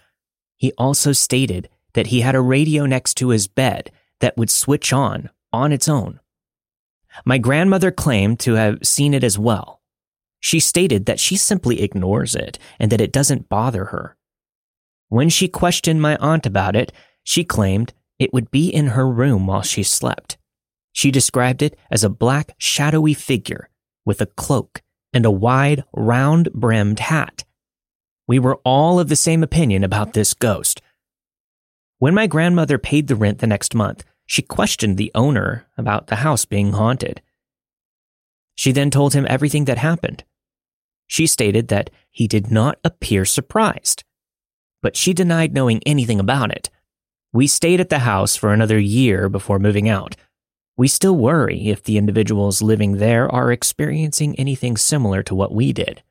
[0.57, 4.91] He also stated that he had a radio next to his bed that would switch
[4.91, 6.19] on on its own.
[7.25, 9.83] My grandmother claimed to have seen it as well.
[10.39, 14.17] She stated that she simply ignores it and that it doesn't bother her.
[15.09, 16.91] When she questioned my aunt about it,
[17.23, 20.37] she claimed it would be in her room while she slept.
[20.91, 23.69] She described it as a black, shadowy figure
[24.05, 24.81] with a cloak
[25.13, 27.43] and a wide, round brimmed hat.
[28.27, 30.81] We were all of the same opinion about this ghost.
[31.97, 36.17] When my grandmother paid the rent the next month, she questioned the owner about the
[36.17, 37.21] house being haunted.
[38.55, 40.23] She then told him everything that happened.
[41.07, 44.03] She stated that he did not appear surprised,
[44.81, 46.69] but she denied knowing anything about it.
[47.33, 50.17] We stayed at the house for another year before moving out.
[50.75, 55.71] We still worry if the individuals living there are experiencing anything similar to what we
[55.71, 56.03] did.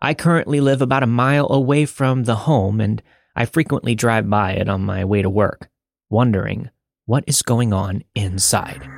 [0.00, 3.02] I currently live about a mile away from the home and
[3.34, 5.70] I frequently drive by it on my way to work,
[6.08, 6.70] wondering
[7.06, 8.88] what is going on inside.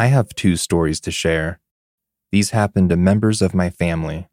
[0.00, 1.60] I have two stories to share.
[2.32, 4.30] These happened to members of my family.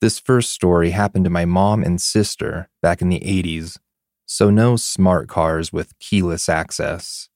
[0.00, 3.78] This first story happened to my mom and sister back in the 80s,
[4.26, 7.28] so no smart cars with keyless access.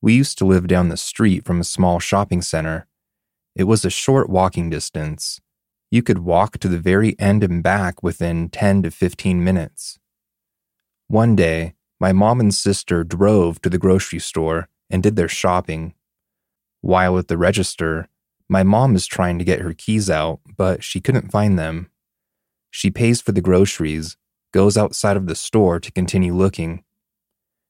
[0.00, 2.88] We used to live down the street from a small shopping center.
[3.54, 5.40] It was a short walking distance.
[5.92, 10.00] You could walk to the very end and back within 10 to 15 minutes.
[11.06, 15.94] One day, my mom and sister drove to the grocery store and did their shopping.
[16.82, 18.08] While at the register,
[18.48, 21.90] my mom is trying to get her keys out, but she couldn't find them.
[22.70, 24.16] She pays for the groceries,
[24.52, 26.84] goes outside of the store to continue looking.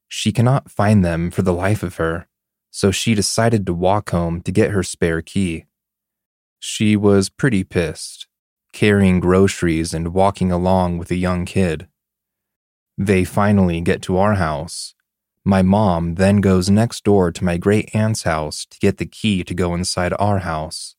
[0.09, 2.27] She cannot find them for the life of her,
[2.71, 5.67] so she decided to walk home to get her spare key.
[6.59, 8.27] She was pretty pissed,
[8.73, 11.87] carrying groceries and walking along with a young kid.
[12.97, 14.95] They finally get to our house.
[15.45, 19.43] My mom then goes next door to my great aunt's house to get the key
[19.43, 20.95] to go inside our house.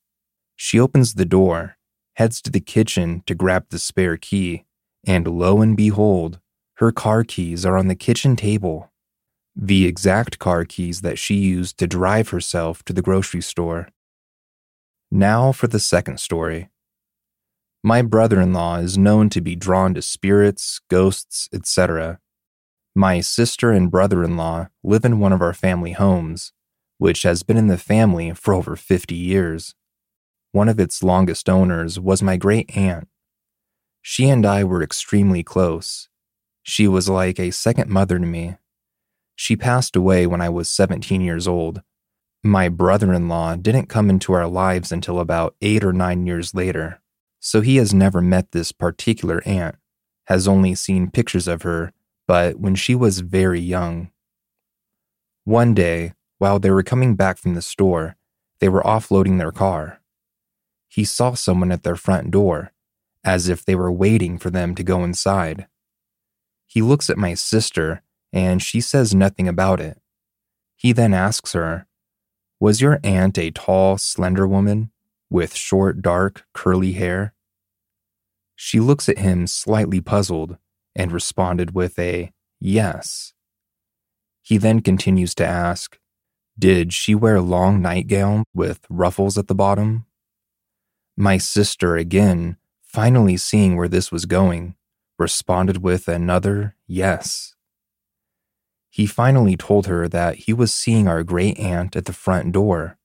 [0.58, 1.78] She opens the door,
[2.16, 4.66] heads to the kitchen to grab the spare key,
[5.06, 6.39] and lo and behold,
[6.76, 8.91] her car keys are on the kitchen table.
[9.56, 13.89] The exact car keys that she used to drive herself to the grocery store.
[15.10, 16.70] Now for the second story.
[17.82, 22.20] My brother in law is known to be drawn to spirits, ghosts, etc.
[22.96, 26.54] My sister and brother in law live in one of our family homes,
[26.98, 29.76] which has been in the family for over 50 years.
[30.52, 33.08] One of its longest owners was my great aunt.
[34.02, 36.10] She and I were extremely close.
[36.62, 38.58] She was like a second mother to me.
[39.36, 41.82] She passed away when I was 17 years old.
[42.44, 46.54] My brother in law didn't come into our lives until about eight or nine years
[46.54, 47.02] later
[47.46, 49.76] so he has never met this particular aunt,
[50.28, 51.91] has only seen pictures of her,
[52.28, 54.12] but when she was very young.
[55.44, 58.16] One day, while they were coming back from the store,
[58.60, 60.02] they were offloading their car.
[60.88, 62.72] He saw someone at their front door,
[63.24, 65.68] as if they were waiting for them to go inside.
[66.66, 68.02] He looks at my sister,
[68.32, 70.00] and she says nothing about it.
[70.76, 71.88] He then asks her,
[72.60, 74.92] Was your aunt a tall, slender woman?
[75.34, 77.34] with short, dark, curly hair.
[78.56, 80.58] She looks at him slightly puzzled
[80.96, 83.34] and responded with a yes.
[84.41, 85.98] He then continues to ask,
[86.58, 90.06] Did she wear a long nightgown with ruffles at the bottom?
[91.16, 94.76] My sister, again, finally seeing where this was going,
[95.18, 97.56] responded with another yes.
[98.89, 102.98] He finally told her that he was seeing our great aunt at the front door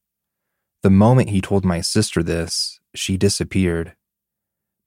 [0.83, 3.95] the moment he told my sister this, she disappeared.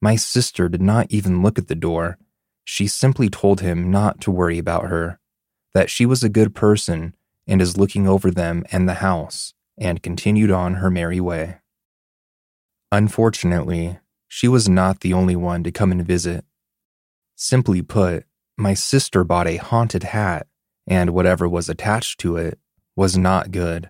[0.02, 2.18] My sister did not even look at the door.
[2.64, 5.20] She simply told him not to worry about her,
[5.74, 7.16] that she was a good person
[7.48, 11.58] and is looking over them and the house, and continued on her merry way.
[12.92, 16.46] Unfortunately, she was not the only one to come and visit.
[17.36, 18.26] Simply put,
[18.58, 20.48] my sister bought a haunted hat,
[20.88, 22.60] and whatever was attached to it
[22.96, 23.90] was not good.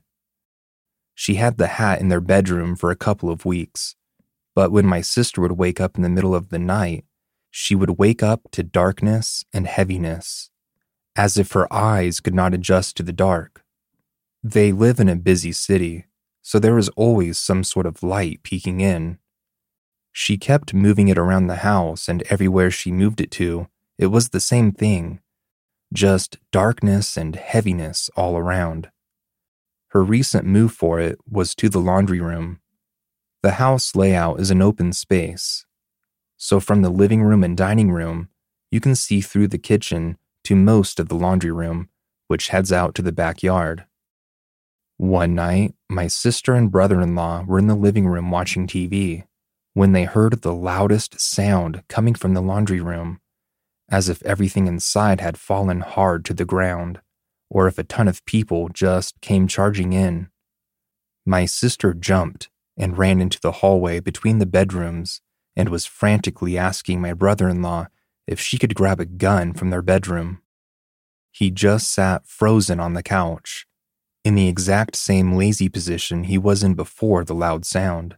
[1.14, 3.96] She had the hat in their bedroom for a couple of weeks.
[4.56, 7.06] But when my sister would wake up in the middle of the night,
[7.52, 10.50] she would wake up to darkness and heaviness,
[11.16, 13.64] as if her eyes could not adjust to the dark.
[14.42, 16.06] They live in a busy city,
[16.42, 19.20] so there was always some sort of light peeking in.
[20.12, 24.30] She kept moving it around the house, and everywhere she moved it to, it was
[24.30, 25.20] the same thing
[25.94, 28.90] just darkness and heaviness all around.
[29.90, 32.62] Her recent move for it was to the laundry room.
[33.44, 35.66] The house layout is an open space,
[36.44, 38.28] so from the living room and dining room,
[38.72, 41.88] you can see through the kitchen to most of the laundry room,
[42.30, 43.86] which heads out to the backyard.
[44.98, 49.26] One night, my sister and brother in law were in the living room watching TV
[49.76, 53.22] when they heard the loudest sound coming from the laundry room,
[53.88, 57.02] as if everything inside had fallen hard to the ground
[57.52, 60.28] or if a ton of people just came charging in.
[61.24, 65.22] My sister jumped and ran into the hallway between the bedrooms
[65.62, 67.86] and was frantically asking my brother in law
[68.26, 70.42] if she could grab a gun from their bedroom.
[71.32, 73.68] He just sat frozen on the couch,
[74.26, 78.16] in the exact same lazy position he was in before the loud sound.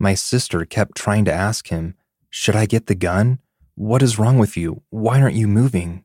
[0.00, 1.94] My sister kept trying to ask him,
[2.30, 3.38] Should I get the gun?
[3.76, 4.82] What is wrong with you?
[4.90, 6.02] Why aren't you moving?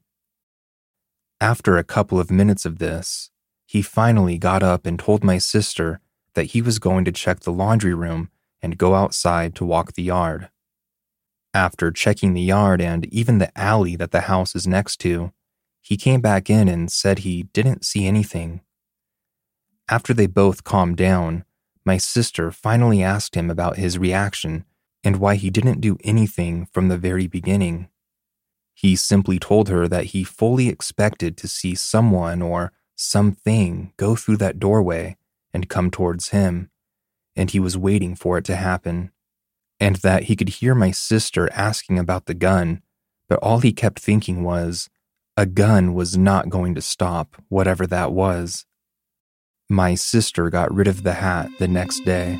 [1.41, 3.31] After a couple of minutes of this,
[3.65, 6.01] he finally got up and told my sister
[6.35, 8.29] that he was going to check the laundry room
[8.63, 10.49] and go outside to walk the yard.
[11.53, 15.33] After checking the yard and even the alley that the house is next to,
[15.81, 18.61] he came back in and said he didn't see anything.
[19.89, 21.43] After they both calmed down,
[21.85, 24.63] my sister finally asked him about his reaction
[25.03, 27.89] and why he didn't do anything from the very beginning.
[28.73, 34.37] He simply told her that he fully expected to see someone or something go through
[34.37, 35.17] that doorway
[35.53, 36.69] and come towards him,
[37.35, 39.11] and he was waiting for it to happen.
[39.79, 42.81] and that he could hear my sister asking about the gun,
[43.27, 44.89] but all he kept thinking was,
[45.35, 48.65] a gun was not going to stop whatever that was.
[49.69, 52.39] My sister got rid of the hat the next day.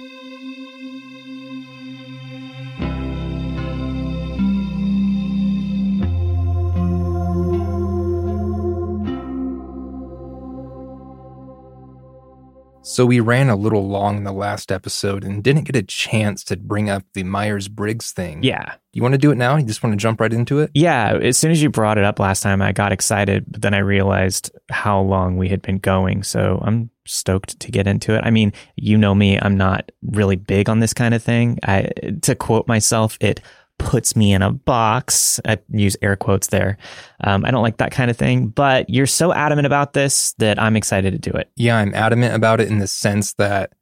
[12.85, 16.43] So we ran a little long in the last episode and didn't get a chance
[16.43, 18.43] to bring up the Myers Briggs thing.
[18.43, 18.75] Yeah.
[18.91, 19.55] You want to do it now?
[19.55, 20.69] You just want to jump right into it?
[20.73, 21.17] Yeah.
[21.21, 23.77] As soon as you brought it up last time, I got excited, but then I
[23.77, 26.23] realized how long we had been going.
[26.23, 28.21] So I'm stoked to get into it.
[28.25, 31.59] I mean, you know me, I'm not really big on this kind of thing.
[31.63, 31.89] I,
[32.23, 33.39] to quote myself, it
[33.77, 35.39] puts me in a box.
[35.45, 36.77] I use air quotes there.
[37.23, 40.61] Um, I don't like that kind of thing, but you're so adamant about this that
[40.61, 41.51] I'm excited to do it.
[41.55, 43.73] Yeah, I'm adamant about it in the sense that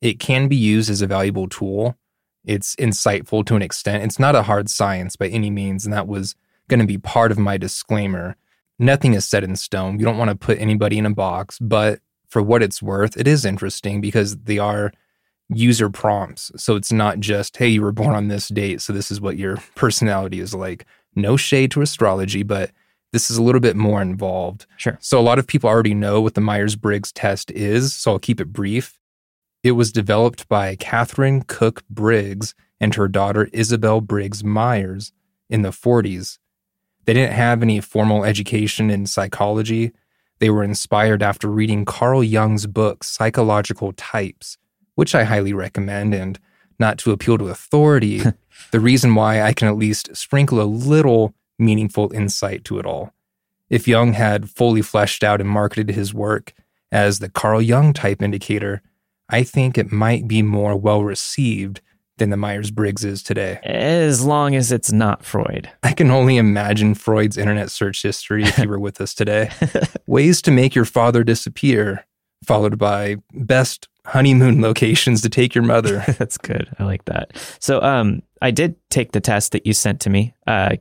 [0.00, 1.96] it can be used as a valuable tool.
[2.44, 4.04] It's insightful to an extent.
[4.04, 6.34] It's not a hard science by any means, and that was
[6.68, 8.36] going to be part of my disclaimer.
[8.78, 9.98] Nothing is set in stone.
[9.98, 13.26] You don't want to put anybody in a box, but for what it's worth, it
[13.26, 14.92] is interesting because they are
[15.48, 16.52] user prompts.
[16.56, 19.36] So it's not just, hey, you were born on this date, so this is what
[19.36, 20.84] your personality is like.
[21.14, 22.70] No shade to astrology, but
[23.12, 24.66] this is a little bit more involved.
[24.76, 24.98] Sure.
[25.00, 28.18] So a lot of people already know what the Myers Briggs test is, so I'll
[28.18, 28.98] keep it brief.
[29.62, 35.12] It was developed by Katharine Cook Briggs and her daughter Isabel Briggs Myers
[35.50, 36.38] in the 40s.
[37.06, 39.92] They didn't have any formal education in psychology.
[40.40, 44.58] They were inspired after reading Carl Jung's book, Psychological Types,
[44.98, 46.40] which I highly recommend, and
[46.80, 48.20] not to appeal to authority,
[48.72, 53.12] the reason why I can at least sprinkle a little meaningful insight to it all.
[53.70, 56.52] If Jung had fully fleshed out and marketed his work
[56.90, 58.82] as the Carl Jung type indicator,
[59.28, 61.80] I think it might be more well received
[62.16, 63.60] than the Myers Briggs is today.
[63.62, 65.70] As long as it's not Freud.
[65.84, 69.52] I can only imagine Freud's internet search history if he were with us today.
[70.08, 72.04] Ways to make your father disappear,
[72.44, 76.02] followed by best honeymoon locations to take your mother.
[76.18, 76.68] That's good.
[76.78, 77.32] I like that.
[77.60, 80.34] So, um, I did take the test that you sent to me.
[80.46, 80.76] Uh,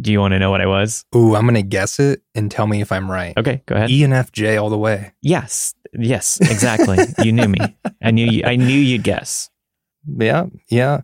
[0.00, 1.04] do you want to know what I was?
[1.14, 3.36] Ooh, I'm going to guess it and tell me if I'm right.
[3.36, 3.90] Okay, go ahead.
[3.90, 5.12] ENFJ all the way.
[5.22, 6.98] Yes, yes, exactly.
[7.24, 7.58] you knew me.
[8.02, 8.42] I knew you.
[8.44, 9.50] I knew you'd guess.
[10.06, 11.02] Yeah, yeah.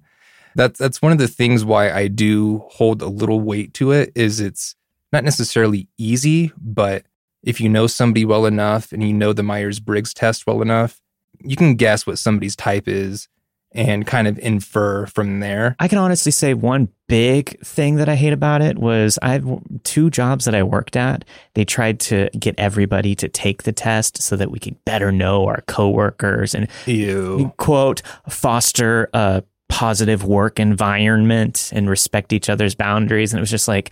[0.56, 4.12] That's that's one of the things why I do hold a little weight to it.
[4.14, 4.74] Is it's
[5.12, 7.06] not necessarily easy, but
[7.44, 11.00] if you know somebody well enough and you know the Myers Briggs test well enough,
[11.44, 13.28] you can guess what somebody's type is
[13.74, 15.74] and kind of infer from there.
[15.80, 19.60] I can honestly say one big thing that I hate about it was I have
[19.82, 21.24] two jobs that I worked at.
[21.54, 25.46] They tried to get everybody to take the test so that we could better know
[25.46, 27.52] our coworkers and Ew.
[27.56, 33.32] quote foster a positive work environment and respect each other's boundaries.
[33.32, 33.90] And it was just like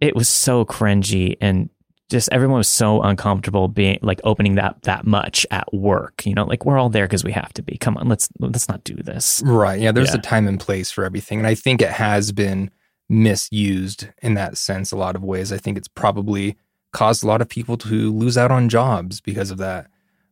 [0.00, 1.70] it was so cringy and
[2.10, 6.24] just everyone was so uncomfortable being like opening that that much at work.
[6.26, 7.76] You know, like we're all there because we have to be.
[7.76, 9.42] Come on, let's let's not do this.
[9.44, 9.80] Right.
[9.80, 10.18] Yeah, there's Yeah.
[10.18, 11.38] a time and place for everything.
[11.38, 12.70] And I think it has been
[13.08, 15.52] misused in that sense a lot of ways.
[15.52, 16.56] I think it's probably
[16.92, 19.88] caused a lot of people to lose out on jobs because of that.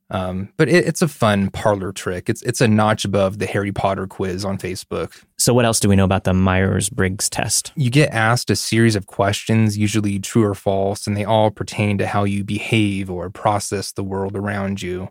[0.08, 2.28] Um, but it, it's a fun parlor trick.
[2.28, 5.24] It's it's a notch above the Harry Potter quiz on Facebook.
[5.36, 7.72] So what else do we know about the Myers Briggs test?
[7.76, 11.98] You get asked a series of questions, usually true or false, and they all pertain
[11.98, 15.08] to how you behave or process the world around you.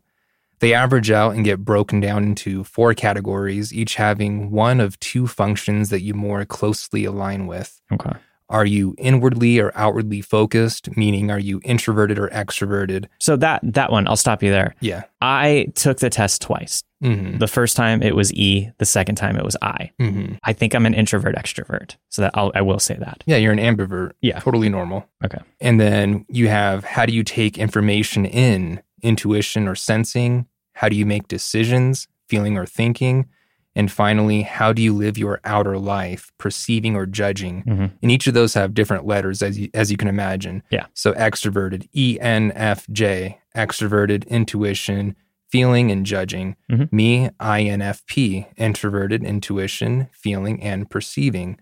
[0.59, 5.27] They average out and get broken down into four categories, each having one of two
[5.27, 7.81] functions that you more closely align with.
[7.91, 8.13] Okay.
[8.49, 13.05] Are you inwardly or outwardly focused, meaning are you introverted or extroverted?
[13.19, 14.75] So that that one, I'll stop you there.
[14.81, 15.03] Yeah.
[15.21, 16.83] I took the test twice.
[17.01, 18.69] hmm The first time it was E.
[18.77, 19.91] The second time it was I.
[19.99, 21.95] hmm I think I'm an introvert extrovert.
[22.09, 23.23] So that I'll, I will say that.
[23.25, 24.11] Yeah, you're an ambivert.
[24.21, 24.39] Yeah.
[24.39, 25.05] Totally normal.
[25.23, 25.39] Okay.
[25.59, 30.45] And then you have how do you take information in, intuition or sensing?
[30.73, 33.27] How do you make decisions, feeling or thinking?
[33.75, 37.63] And finally, how do you live your outer life, perceiving or judging?
[37.63, 37.91] Mhm.
[38.01, 40.63] And each of those have different letters, as you, as you can imagine.
[40.69, 40.85] Yeah.
[40.93, 45.15] So extroverted, E N F J, extroverted, intuition,
[45.49, 46.55] feeling and judging.
[46.71, 46.91] Mhm.
[46.91, 51.57] Me, I N F P, introverted, intuition, feeling and perceiving.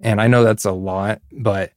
[0.00, 1.72] And I know that's a lot, but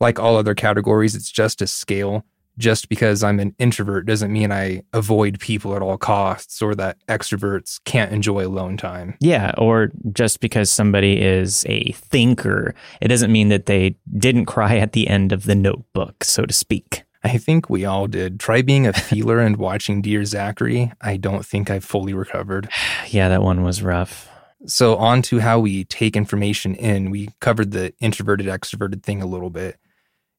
[0.00, 2.24] like all other categories, it's just a scale.
[2.60, 6.98] Just because I'm an introvert doesn't mean I avoid people at all costs or that
[7.06, 9.16] extroverts can't enjoy alone time.
[9.18, 14.76] Yeah, or just because somebody is a thinker, it doesn't mean that they didn't cry
[14.76, 17.04] at the end of the notebook, so to speak.
[17.22, 18.40] I think we all did.
[18.40, 20.92] Try being a feeler and watching Dear Zachary.
[21.00, 22.68] I don't think I've fully recovered.
[23.08, 24.28] Yeah, that one was rough.
[24.66, 27.10] So, on to how we take information in.
[27.10, 29.78] We covered the introverted extroverted thing a little bit.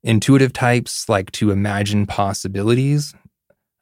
[0.04, 3.14] Intuitive types like to imagine possibilities.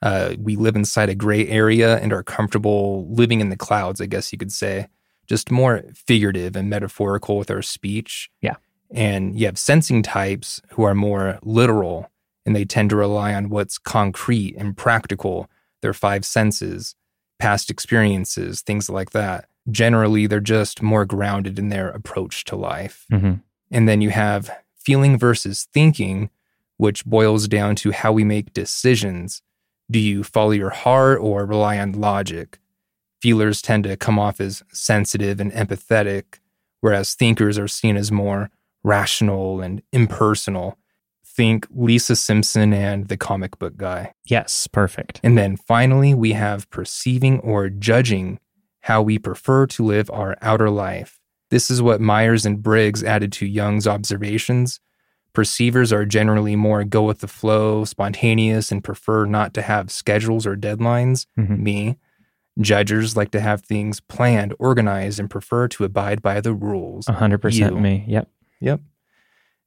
[0.02, 4.06] Uh, we live inside a gray area and are comfortable living in the clouds, I
[4.06, 4.88] guess you could say.
[5.28, 8.30] Just more figurative and metaphorical with our speech.
[8.42, 8.56] Yeah.
[8.92, 12.10] And you have sensing types who are more literal
[12.46, 15.50] and they tend to rely on what's concrete and practical,
[15.82, 16.96] their five senses,
[17.38, 19.48] past experiences, things like that.
[19.70, 23.06] Generally, they're just more grounded in their approach to life.
[23.12, 23.34] Mm-hmm.
[23.72, 24.50] And then you have
[24.80, 26.30] feeling versus thinking,
[26.78, 29.42] which boils down to how we make decisions.
[29.92, 32.60] Do you follow your heart or rely on logic?
[33.22, 36.40] Feelers tend to come off as sensitive and empathetic,
[36.80, 38.50] whereas thinkers are seen as more
[38.84, 40.78] rational and impersonal.
[41.26, 44.14] Think Lisa Simpson and the comic book guy.
[44.26, 45.20] Yes, perfect.
[45.24, 48.40] And then finally, we have perceiving or judging
[48.82, 51.19] how we prefer to live our outer life.
[51.50, 54.80] This is what Myers and Briggs added to Jung's observations.
[55.34, 60.46] Perceivers are generally more go with the flow, spontaneous, and prefer not to have schedules
[60.46, 61.26] or deadlines.
[61.40, 61.60] Mhm.
[61.60, 61.98] Me.
[62.60, 67.06] Judgers like to have things planned, organized, and prefer to abide by the rules.
[67.08, 67.80] 100% You.
[67.82, 68.04] me.
[68.08, 68.28] Yep.
[68.60, 68.82] Yep.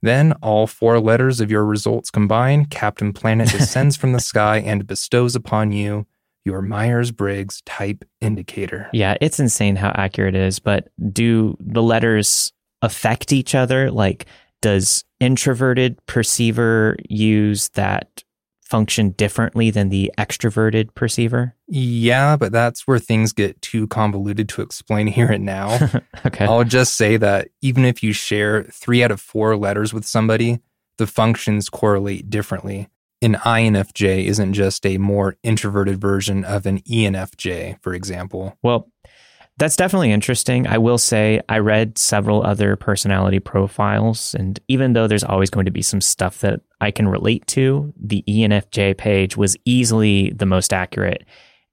[0.02, 4.86] Then all four letters of your results combine, Captain Planet descends from the sky and
[4.86, 6.06] bestows upon you
[6.44, 8.88] your Myers Briggs type indicator.
[8.92, 10.58] Yeah, it's insane how accurate it is.
[10.58, 13.90] But do the letters affect each other?
[13.90, 14.26] Like,
[14.60, 18.24] does introverted perceiver use that
[18.72, 21.54] function differently than the extroverted perceiver?
[21.68, 25.90] Yeah, but that's where things get too convoluted to explain here and now.
[26.26, 26.46] okay.
[26.46, 30.60] I'll just say that even if you share three out of four letters with somebody,
[30.96, 32.88] the functions correlate differently.
[33.22, 38.58] An INFJ isn't just a more introverted version of an ENFJ, for example.
[38.62, 38.90] Well,
[39.58, 40.66] that's definitely interesting.
[40.66, 45.66] I will say I read several other personality profiles, and even though there's always going
[45.66, 50.46] to be some stuff that I can relate to, the ENFJ page was easily the
[50.46, 51.24] most accurate.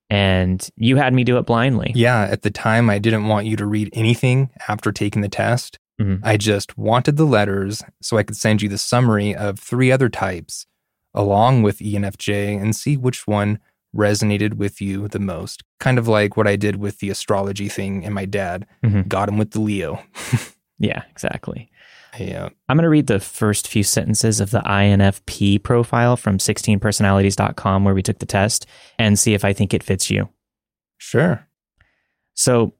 [0.08, 1.92] And you had me do it blindly.
[1.94, 5.78] Yeah, at the time, I didn't want you to read anything after taking the test.
[6.00, 6.20] Mhm.
[6.22, 10.08] I just wanted the letters so I could send you the summary of three other
[10.08, 10.66] types
[11.14, 13.58] along with ENFJ and see which one
[13.96, 15.62] resonated with you the most.
[15.80, 19.08] Kind of like what I did with the astrology thing and my dad Mhm.
[19.08, 20.02] got him with the Leo.
[20.82, 21.70] Yeah, exactly.
[22.18, 22.48] Yeah.
[22.70, 27.92] I'm going to read the first few sentences of the INFP profile from 16personalities.com where
[27.92, 28.64] we took the test
[28.98, 30.30] and see if I think it fits you.
[30.96, 31.46] Sure.
[32.32, 32.72] So,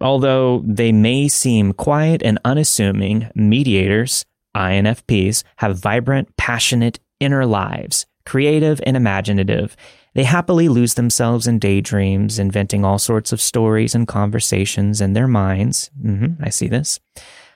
[0.00, 4.24] although they may seem quiet and unassuming, mediators,
[4.56, 9.76] INFPs, have vibrant, passionate inner lives, creative and imaginative.
[10.14, 15.28] They happily lose themselves in daydreams, inventing all sorts of stories and conversations in their
[15.28, 15.90] minds.
[16.00, 16.98] hmm I see this.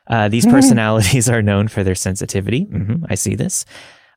[0.06, 2.64] Uh, these personalities are known for their sensitivity.
[2.64, 3.64] hmm I see this.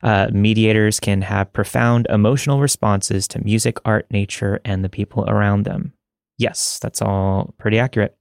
[0.02, 5.64] Uh, mediators can have profound emotional responses to music, art, nature, and the people around
[5.64, 5.92] them.
[6.38, 8.16] Yes, that's all pretty accurate.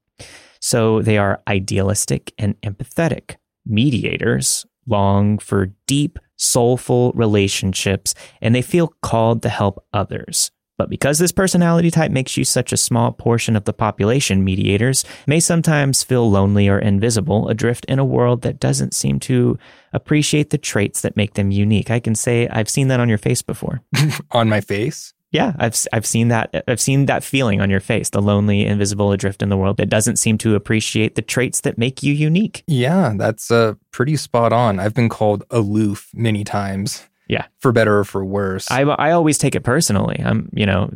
[0.62, 3.36] So they are idealistic and empathetic.
[3.66, 10.52] Mediators long for deep, soulful relationships and they feel called to help others.
[10.78, 15.06] But because this personality type makes you such a small portion of the population, mediators
[15.26, 19.58] may sometimes feel lonely or invisible, adrift in a world that doesn't seem to
[19.94, 21.90] appreciate the traits that make them unique.
[21.90, 23.82] I can say I've seen that on your face before.
[24.32, 25.14] On my face.
[25.36, 29.12] Yeah, I've I've seen that I've seen that feeling on your face, the lonely, invisible
[29.12, 32.64] adrift in the world that doesn't seem to appreciate the traits that make you unique.
[32.68, 34.80] Yeah, that's uh, pretty spot on.
[34.80, 37.04] I've been called aloof many times.
[37.28, 37.46] Yeah.
[37.60, 38.72] For better or for worse.
[38.72, 40.22] I I always take it personally.
[40.24, 40.90] I'm, you know,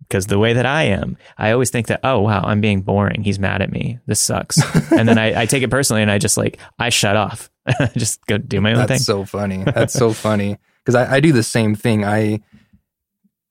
[0.00, 3.24] because the way that I am, I always think that, oh wow, I'm being boring.
[3.24, 3.98] He's mad at me.
[4.06, 4.58] This sucks.
[4.92, 7.50] and then I, I take it personally and I just like I shut off.
[7.96, 8.96] just go do my own That's thing.
[8.96, 9.64] That's so funny.
[9.64, 10.58] That's so funny.
[10.84, 12.04] Because I, I do the same thing.
[12.04, 12.40] I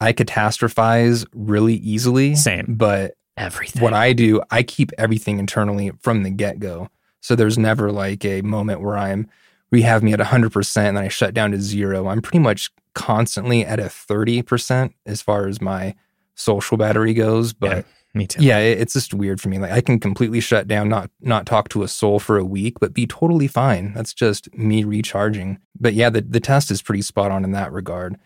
[0.01, 2.35] I catastrophize really easily.
[2.35, 2.65] Same.
[2.67, 3.81] But Everything.
[3.81, 6.89] what I do, I keep everything internally from the get go.
[7.21, 9.29] So there's never like a moment where I'm
[9.71, 12.07] you have me at 100% and then I shut down to zero.
[12.07, 15.95] I'm pretty much constantly at a 30% as far as my
[16.35, 17.53] social battery goes.
[17.53, 18.43] But me too.
[18.43, 19.59] yeah, it, it's just weird for me.
[19.59, 22.79] Like I can completely shut down, not not talk to a soul for a week,
[22.81, 23.93] but be totally fine.
[23.93, 25.59] That's just me recharging.
[25.79, 28.17] But yeah, the the test is pretty spot on in that regard.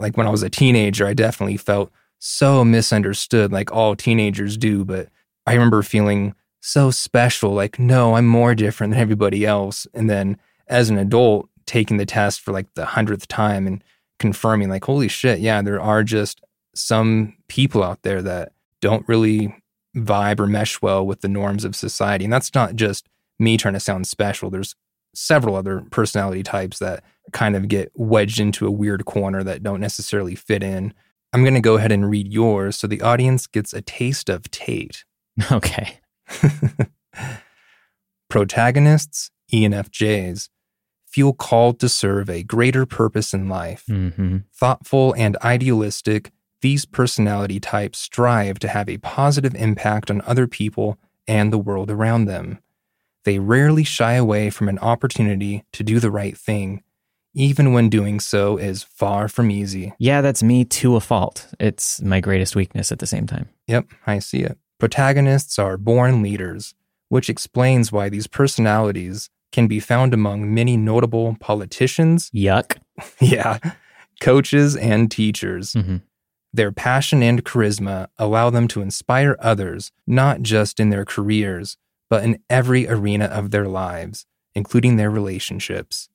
[0.00, 4.84] Like when I was a teenager, I definitely felt so misunderstood, like all teenagers do.
[4.84, 5.08] But
[5.46, 9.86] I remember feeling so special, like no, I'm more different than everybody else.
[9.94, 10.36] And then
[10.66, 13.84] as an adult, taking the test for like the hundredth time and
[14.18, 16.40] confirming, like, holy shit, yeah, there are just
[16.74, 19.54] some people out there that don't really
[19.96, 22.24] vibe or mesh well with the norms of society.
[22.24, 24.50] And that's not just me trying to sound special.
[24.50, 24.74] There's
[25.18, 27.02] several other personality types that
[27.32, 30.94] kind of get wedged into a weird corner that don't necessarily fit in.
[31.32, 34.50] I'm going to go ahead and read yours so the audience gets a taste of
[34.50, 35.04] Tate.
[35.52, 36.00] Okay.
[38.28, 40.48] Protagonists, ENFJs,
[41.06, 43.84] feel called to serve a greater purpose in life.
[43.88, 44.38] Mm-hmm.
[44.52, 50.98] Thoughtful and idealistic, these personality types strive to have a positive impact on other people
[51.28, 52.58] and the world around them.
[53.24, 56.82] They rarely shy away from an opportunity to do the right thing,
[57.34, 59.92] even when doing so is far from easy.
[59.98, 61.48] Yeah, that's me to a fault.
[61.60, 63.48] It's my greatest weakness at the same time.
[63.66, 64.56] Yep, I see it.
[64.78, 66.74] Protagonists are born leaders,
[67.08, 72.76] which explains why these personalities can be found among many notable politicians, Yuck.
[73.20, 73.58] yeah,
[74.20, 75.72] coaches, and teachers.
[75.72, 75.96] hmm
[76.52, 81.76] Their passion and charisma allow them to inspire others, not just in their careers,
[82.08, 86.08] but in every arena of their lives, including their relationships.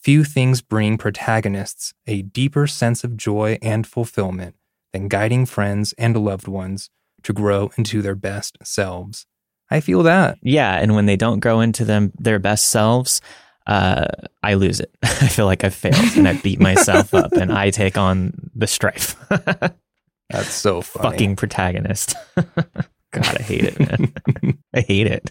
[0.00, 4.54] Few things bring protagonists a deeper sense of joy and fulfillment
[4.92, 6.90] than guiding friends and loved ones
[7.24, 9.26] to grow into their best selves.
[9.70, 10.38] I feel that.
[10.42, 13.20] Yeah, and when they don't grow into them their best selves,
[13.66, 14.06] uh,
[14.42, 14.94] I lose it.
[15.02, 18.66] I feel like I've failed and I beat myself up and I take on the
[18.66, 19.16] strife.
[20.30, 21.10] That's so funny.
[21.10, 22.14] Fucking protagonist.
[23.10, 24.58] God, I hate it, man.
[24.74, 25.30] I hate it.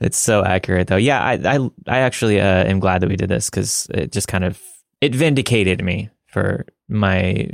[0.00, 0.96] It's so accurate, though.
[0.96, 4.28] Yeah, I I, I actually uh, am glad that we did this because it just
[4.28, 4.60] kind of
[5.00, 7.48] it vindicated me for my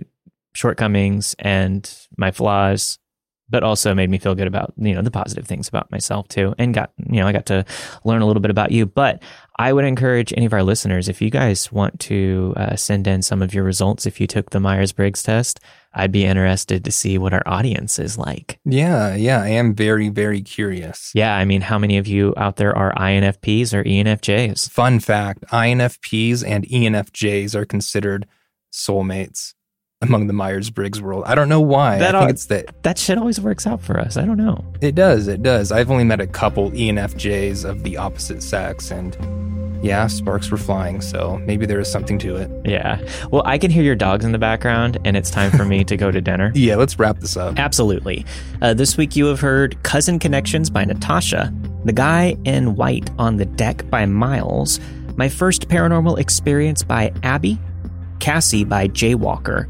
[0.55, 2.99] shortcomings and my flaws,
[3.49, 6.55] but also made me feel good about you know the positive things about myself too,
[6.59, 7.64] and got you know I got to
[8.05, 8.86] learn a little bit about you.
[8.86, 9.22] But
[9.59, 13.22] I would encourage any of our listeners if you guys want to uh, send in
[13.22, 15.61] some of your results if you took the Myers Briggs test.
[15.95, 18.61] I'd be interested to see what our audience is like.
[18.64, 21.11] Yeah, yeah, I am very, very curious.
[21.14, 24.70] Yeah, I mean, how many of you out there are INFPs or ENFJs?
[24.70, 28.26] Fun fact INFPs and ENFJs are considered
[28.72, 29.55] soulmates
[30.01, 31.24] among the Myers Briggs world.
[31.26, 31.99] I don't know why.
[31.99, 34.16] That I think al- it's that That shit always works out for us.
[34.16, 34.64] I don't know.
[34.80, 35.26] it does.
[35.26, 35.72] It does.
[35.72, 39.16] I've only met a couple ENFJs of the opposite sex, and
[39.82, 41.00] yeah, sparks were flying.
[41.00, 42.50] So maybe there is something to it.
[42.64, 43.00] Yeah.
[43.30, 45.96] Well, I can hear your dogs in the background, and it's time for me to
[45.96, 46.52] go to dinner.
[46.58, 47.58] Yeah, let's wrap this up.
[47.58, 48.26] Absolutely.
[48.60, 51.54] Uh, this week you have heard Cousin Connections by Natasha,
[51.84, 54.80] The Guy in White on the Deck by Miles,
[55.16, 57.54] My First Paranormal Experience by Abbi,
[58.18, 59.68] Cassie by Jay Walker,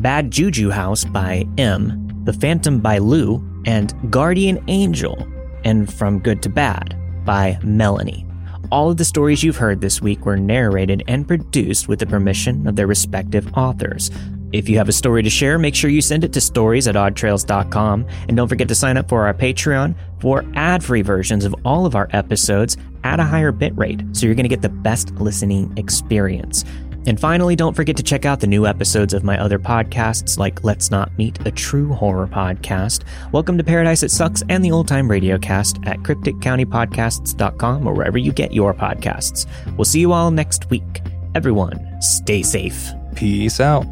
[0.00, 5.26] Bad Juju House by M, The Phantom by Lou, and Guardian Angel,
[5.64, 8.26] and From Good to Bad by Melanie.
[8.70, 12.66] All of the stories you've heard this week were narrated and produced with the permission
[12.66, 14.10] of their respective authors.
[14.52, 16.94] If you have a story to share, make sure you send it to stories at
[16.94, 18.06] oddtrails.com.
[18.28, 21.86] And don't forget to sign up for our Patreon for ad free versions of all
[21.86, 25.72] of our episodes at a higher bitrate, so you're going to get the best listening
[25.76, 26.64] experience.
[27.06, 30.64] And finally, don't forget to check out the new episodes of my other podcasts like
[30.64, 33.02] Let's Not Meet, a true horror podcast,
[33.32, 38.16] Welcome to Paradise It Sucks, and the Old Time Radio Cast at crypticcountypodcasts.com or wherever
[38.16, 39.46] you get your podcasts.
[39.76, 41.02] We'll see you all next week.
[41.34, 42.90] Everyone, stay safe.
[43.16, 43.86] Peace out.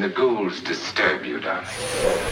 [0.00, 2.23] The ghouls disturb you, darling.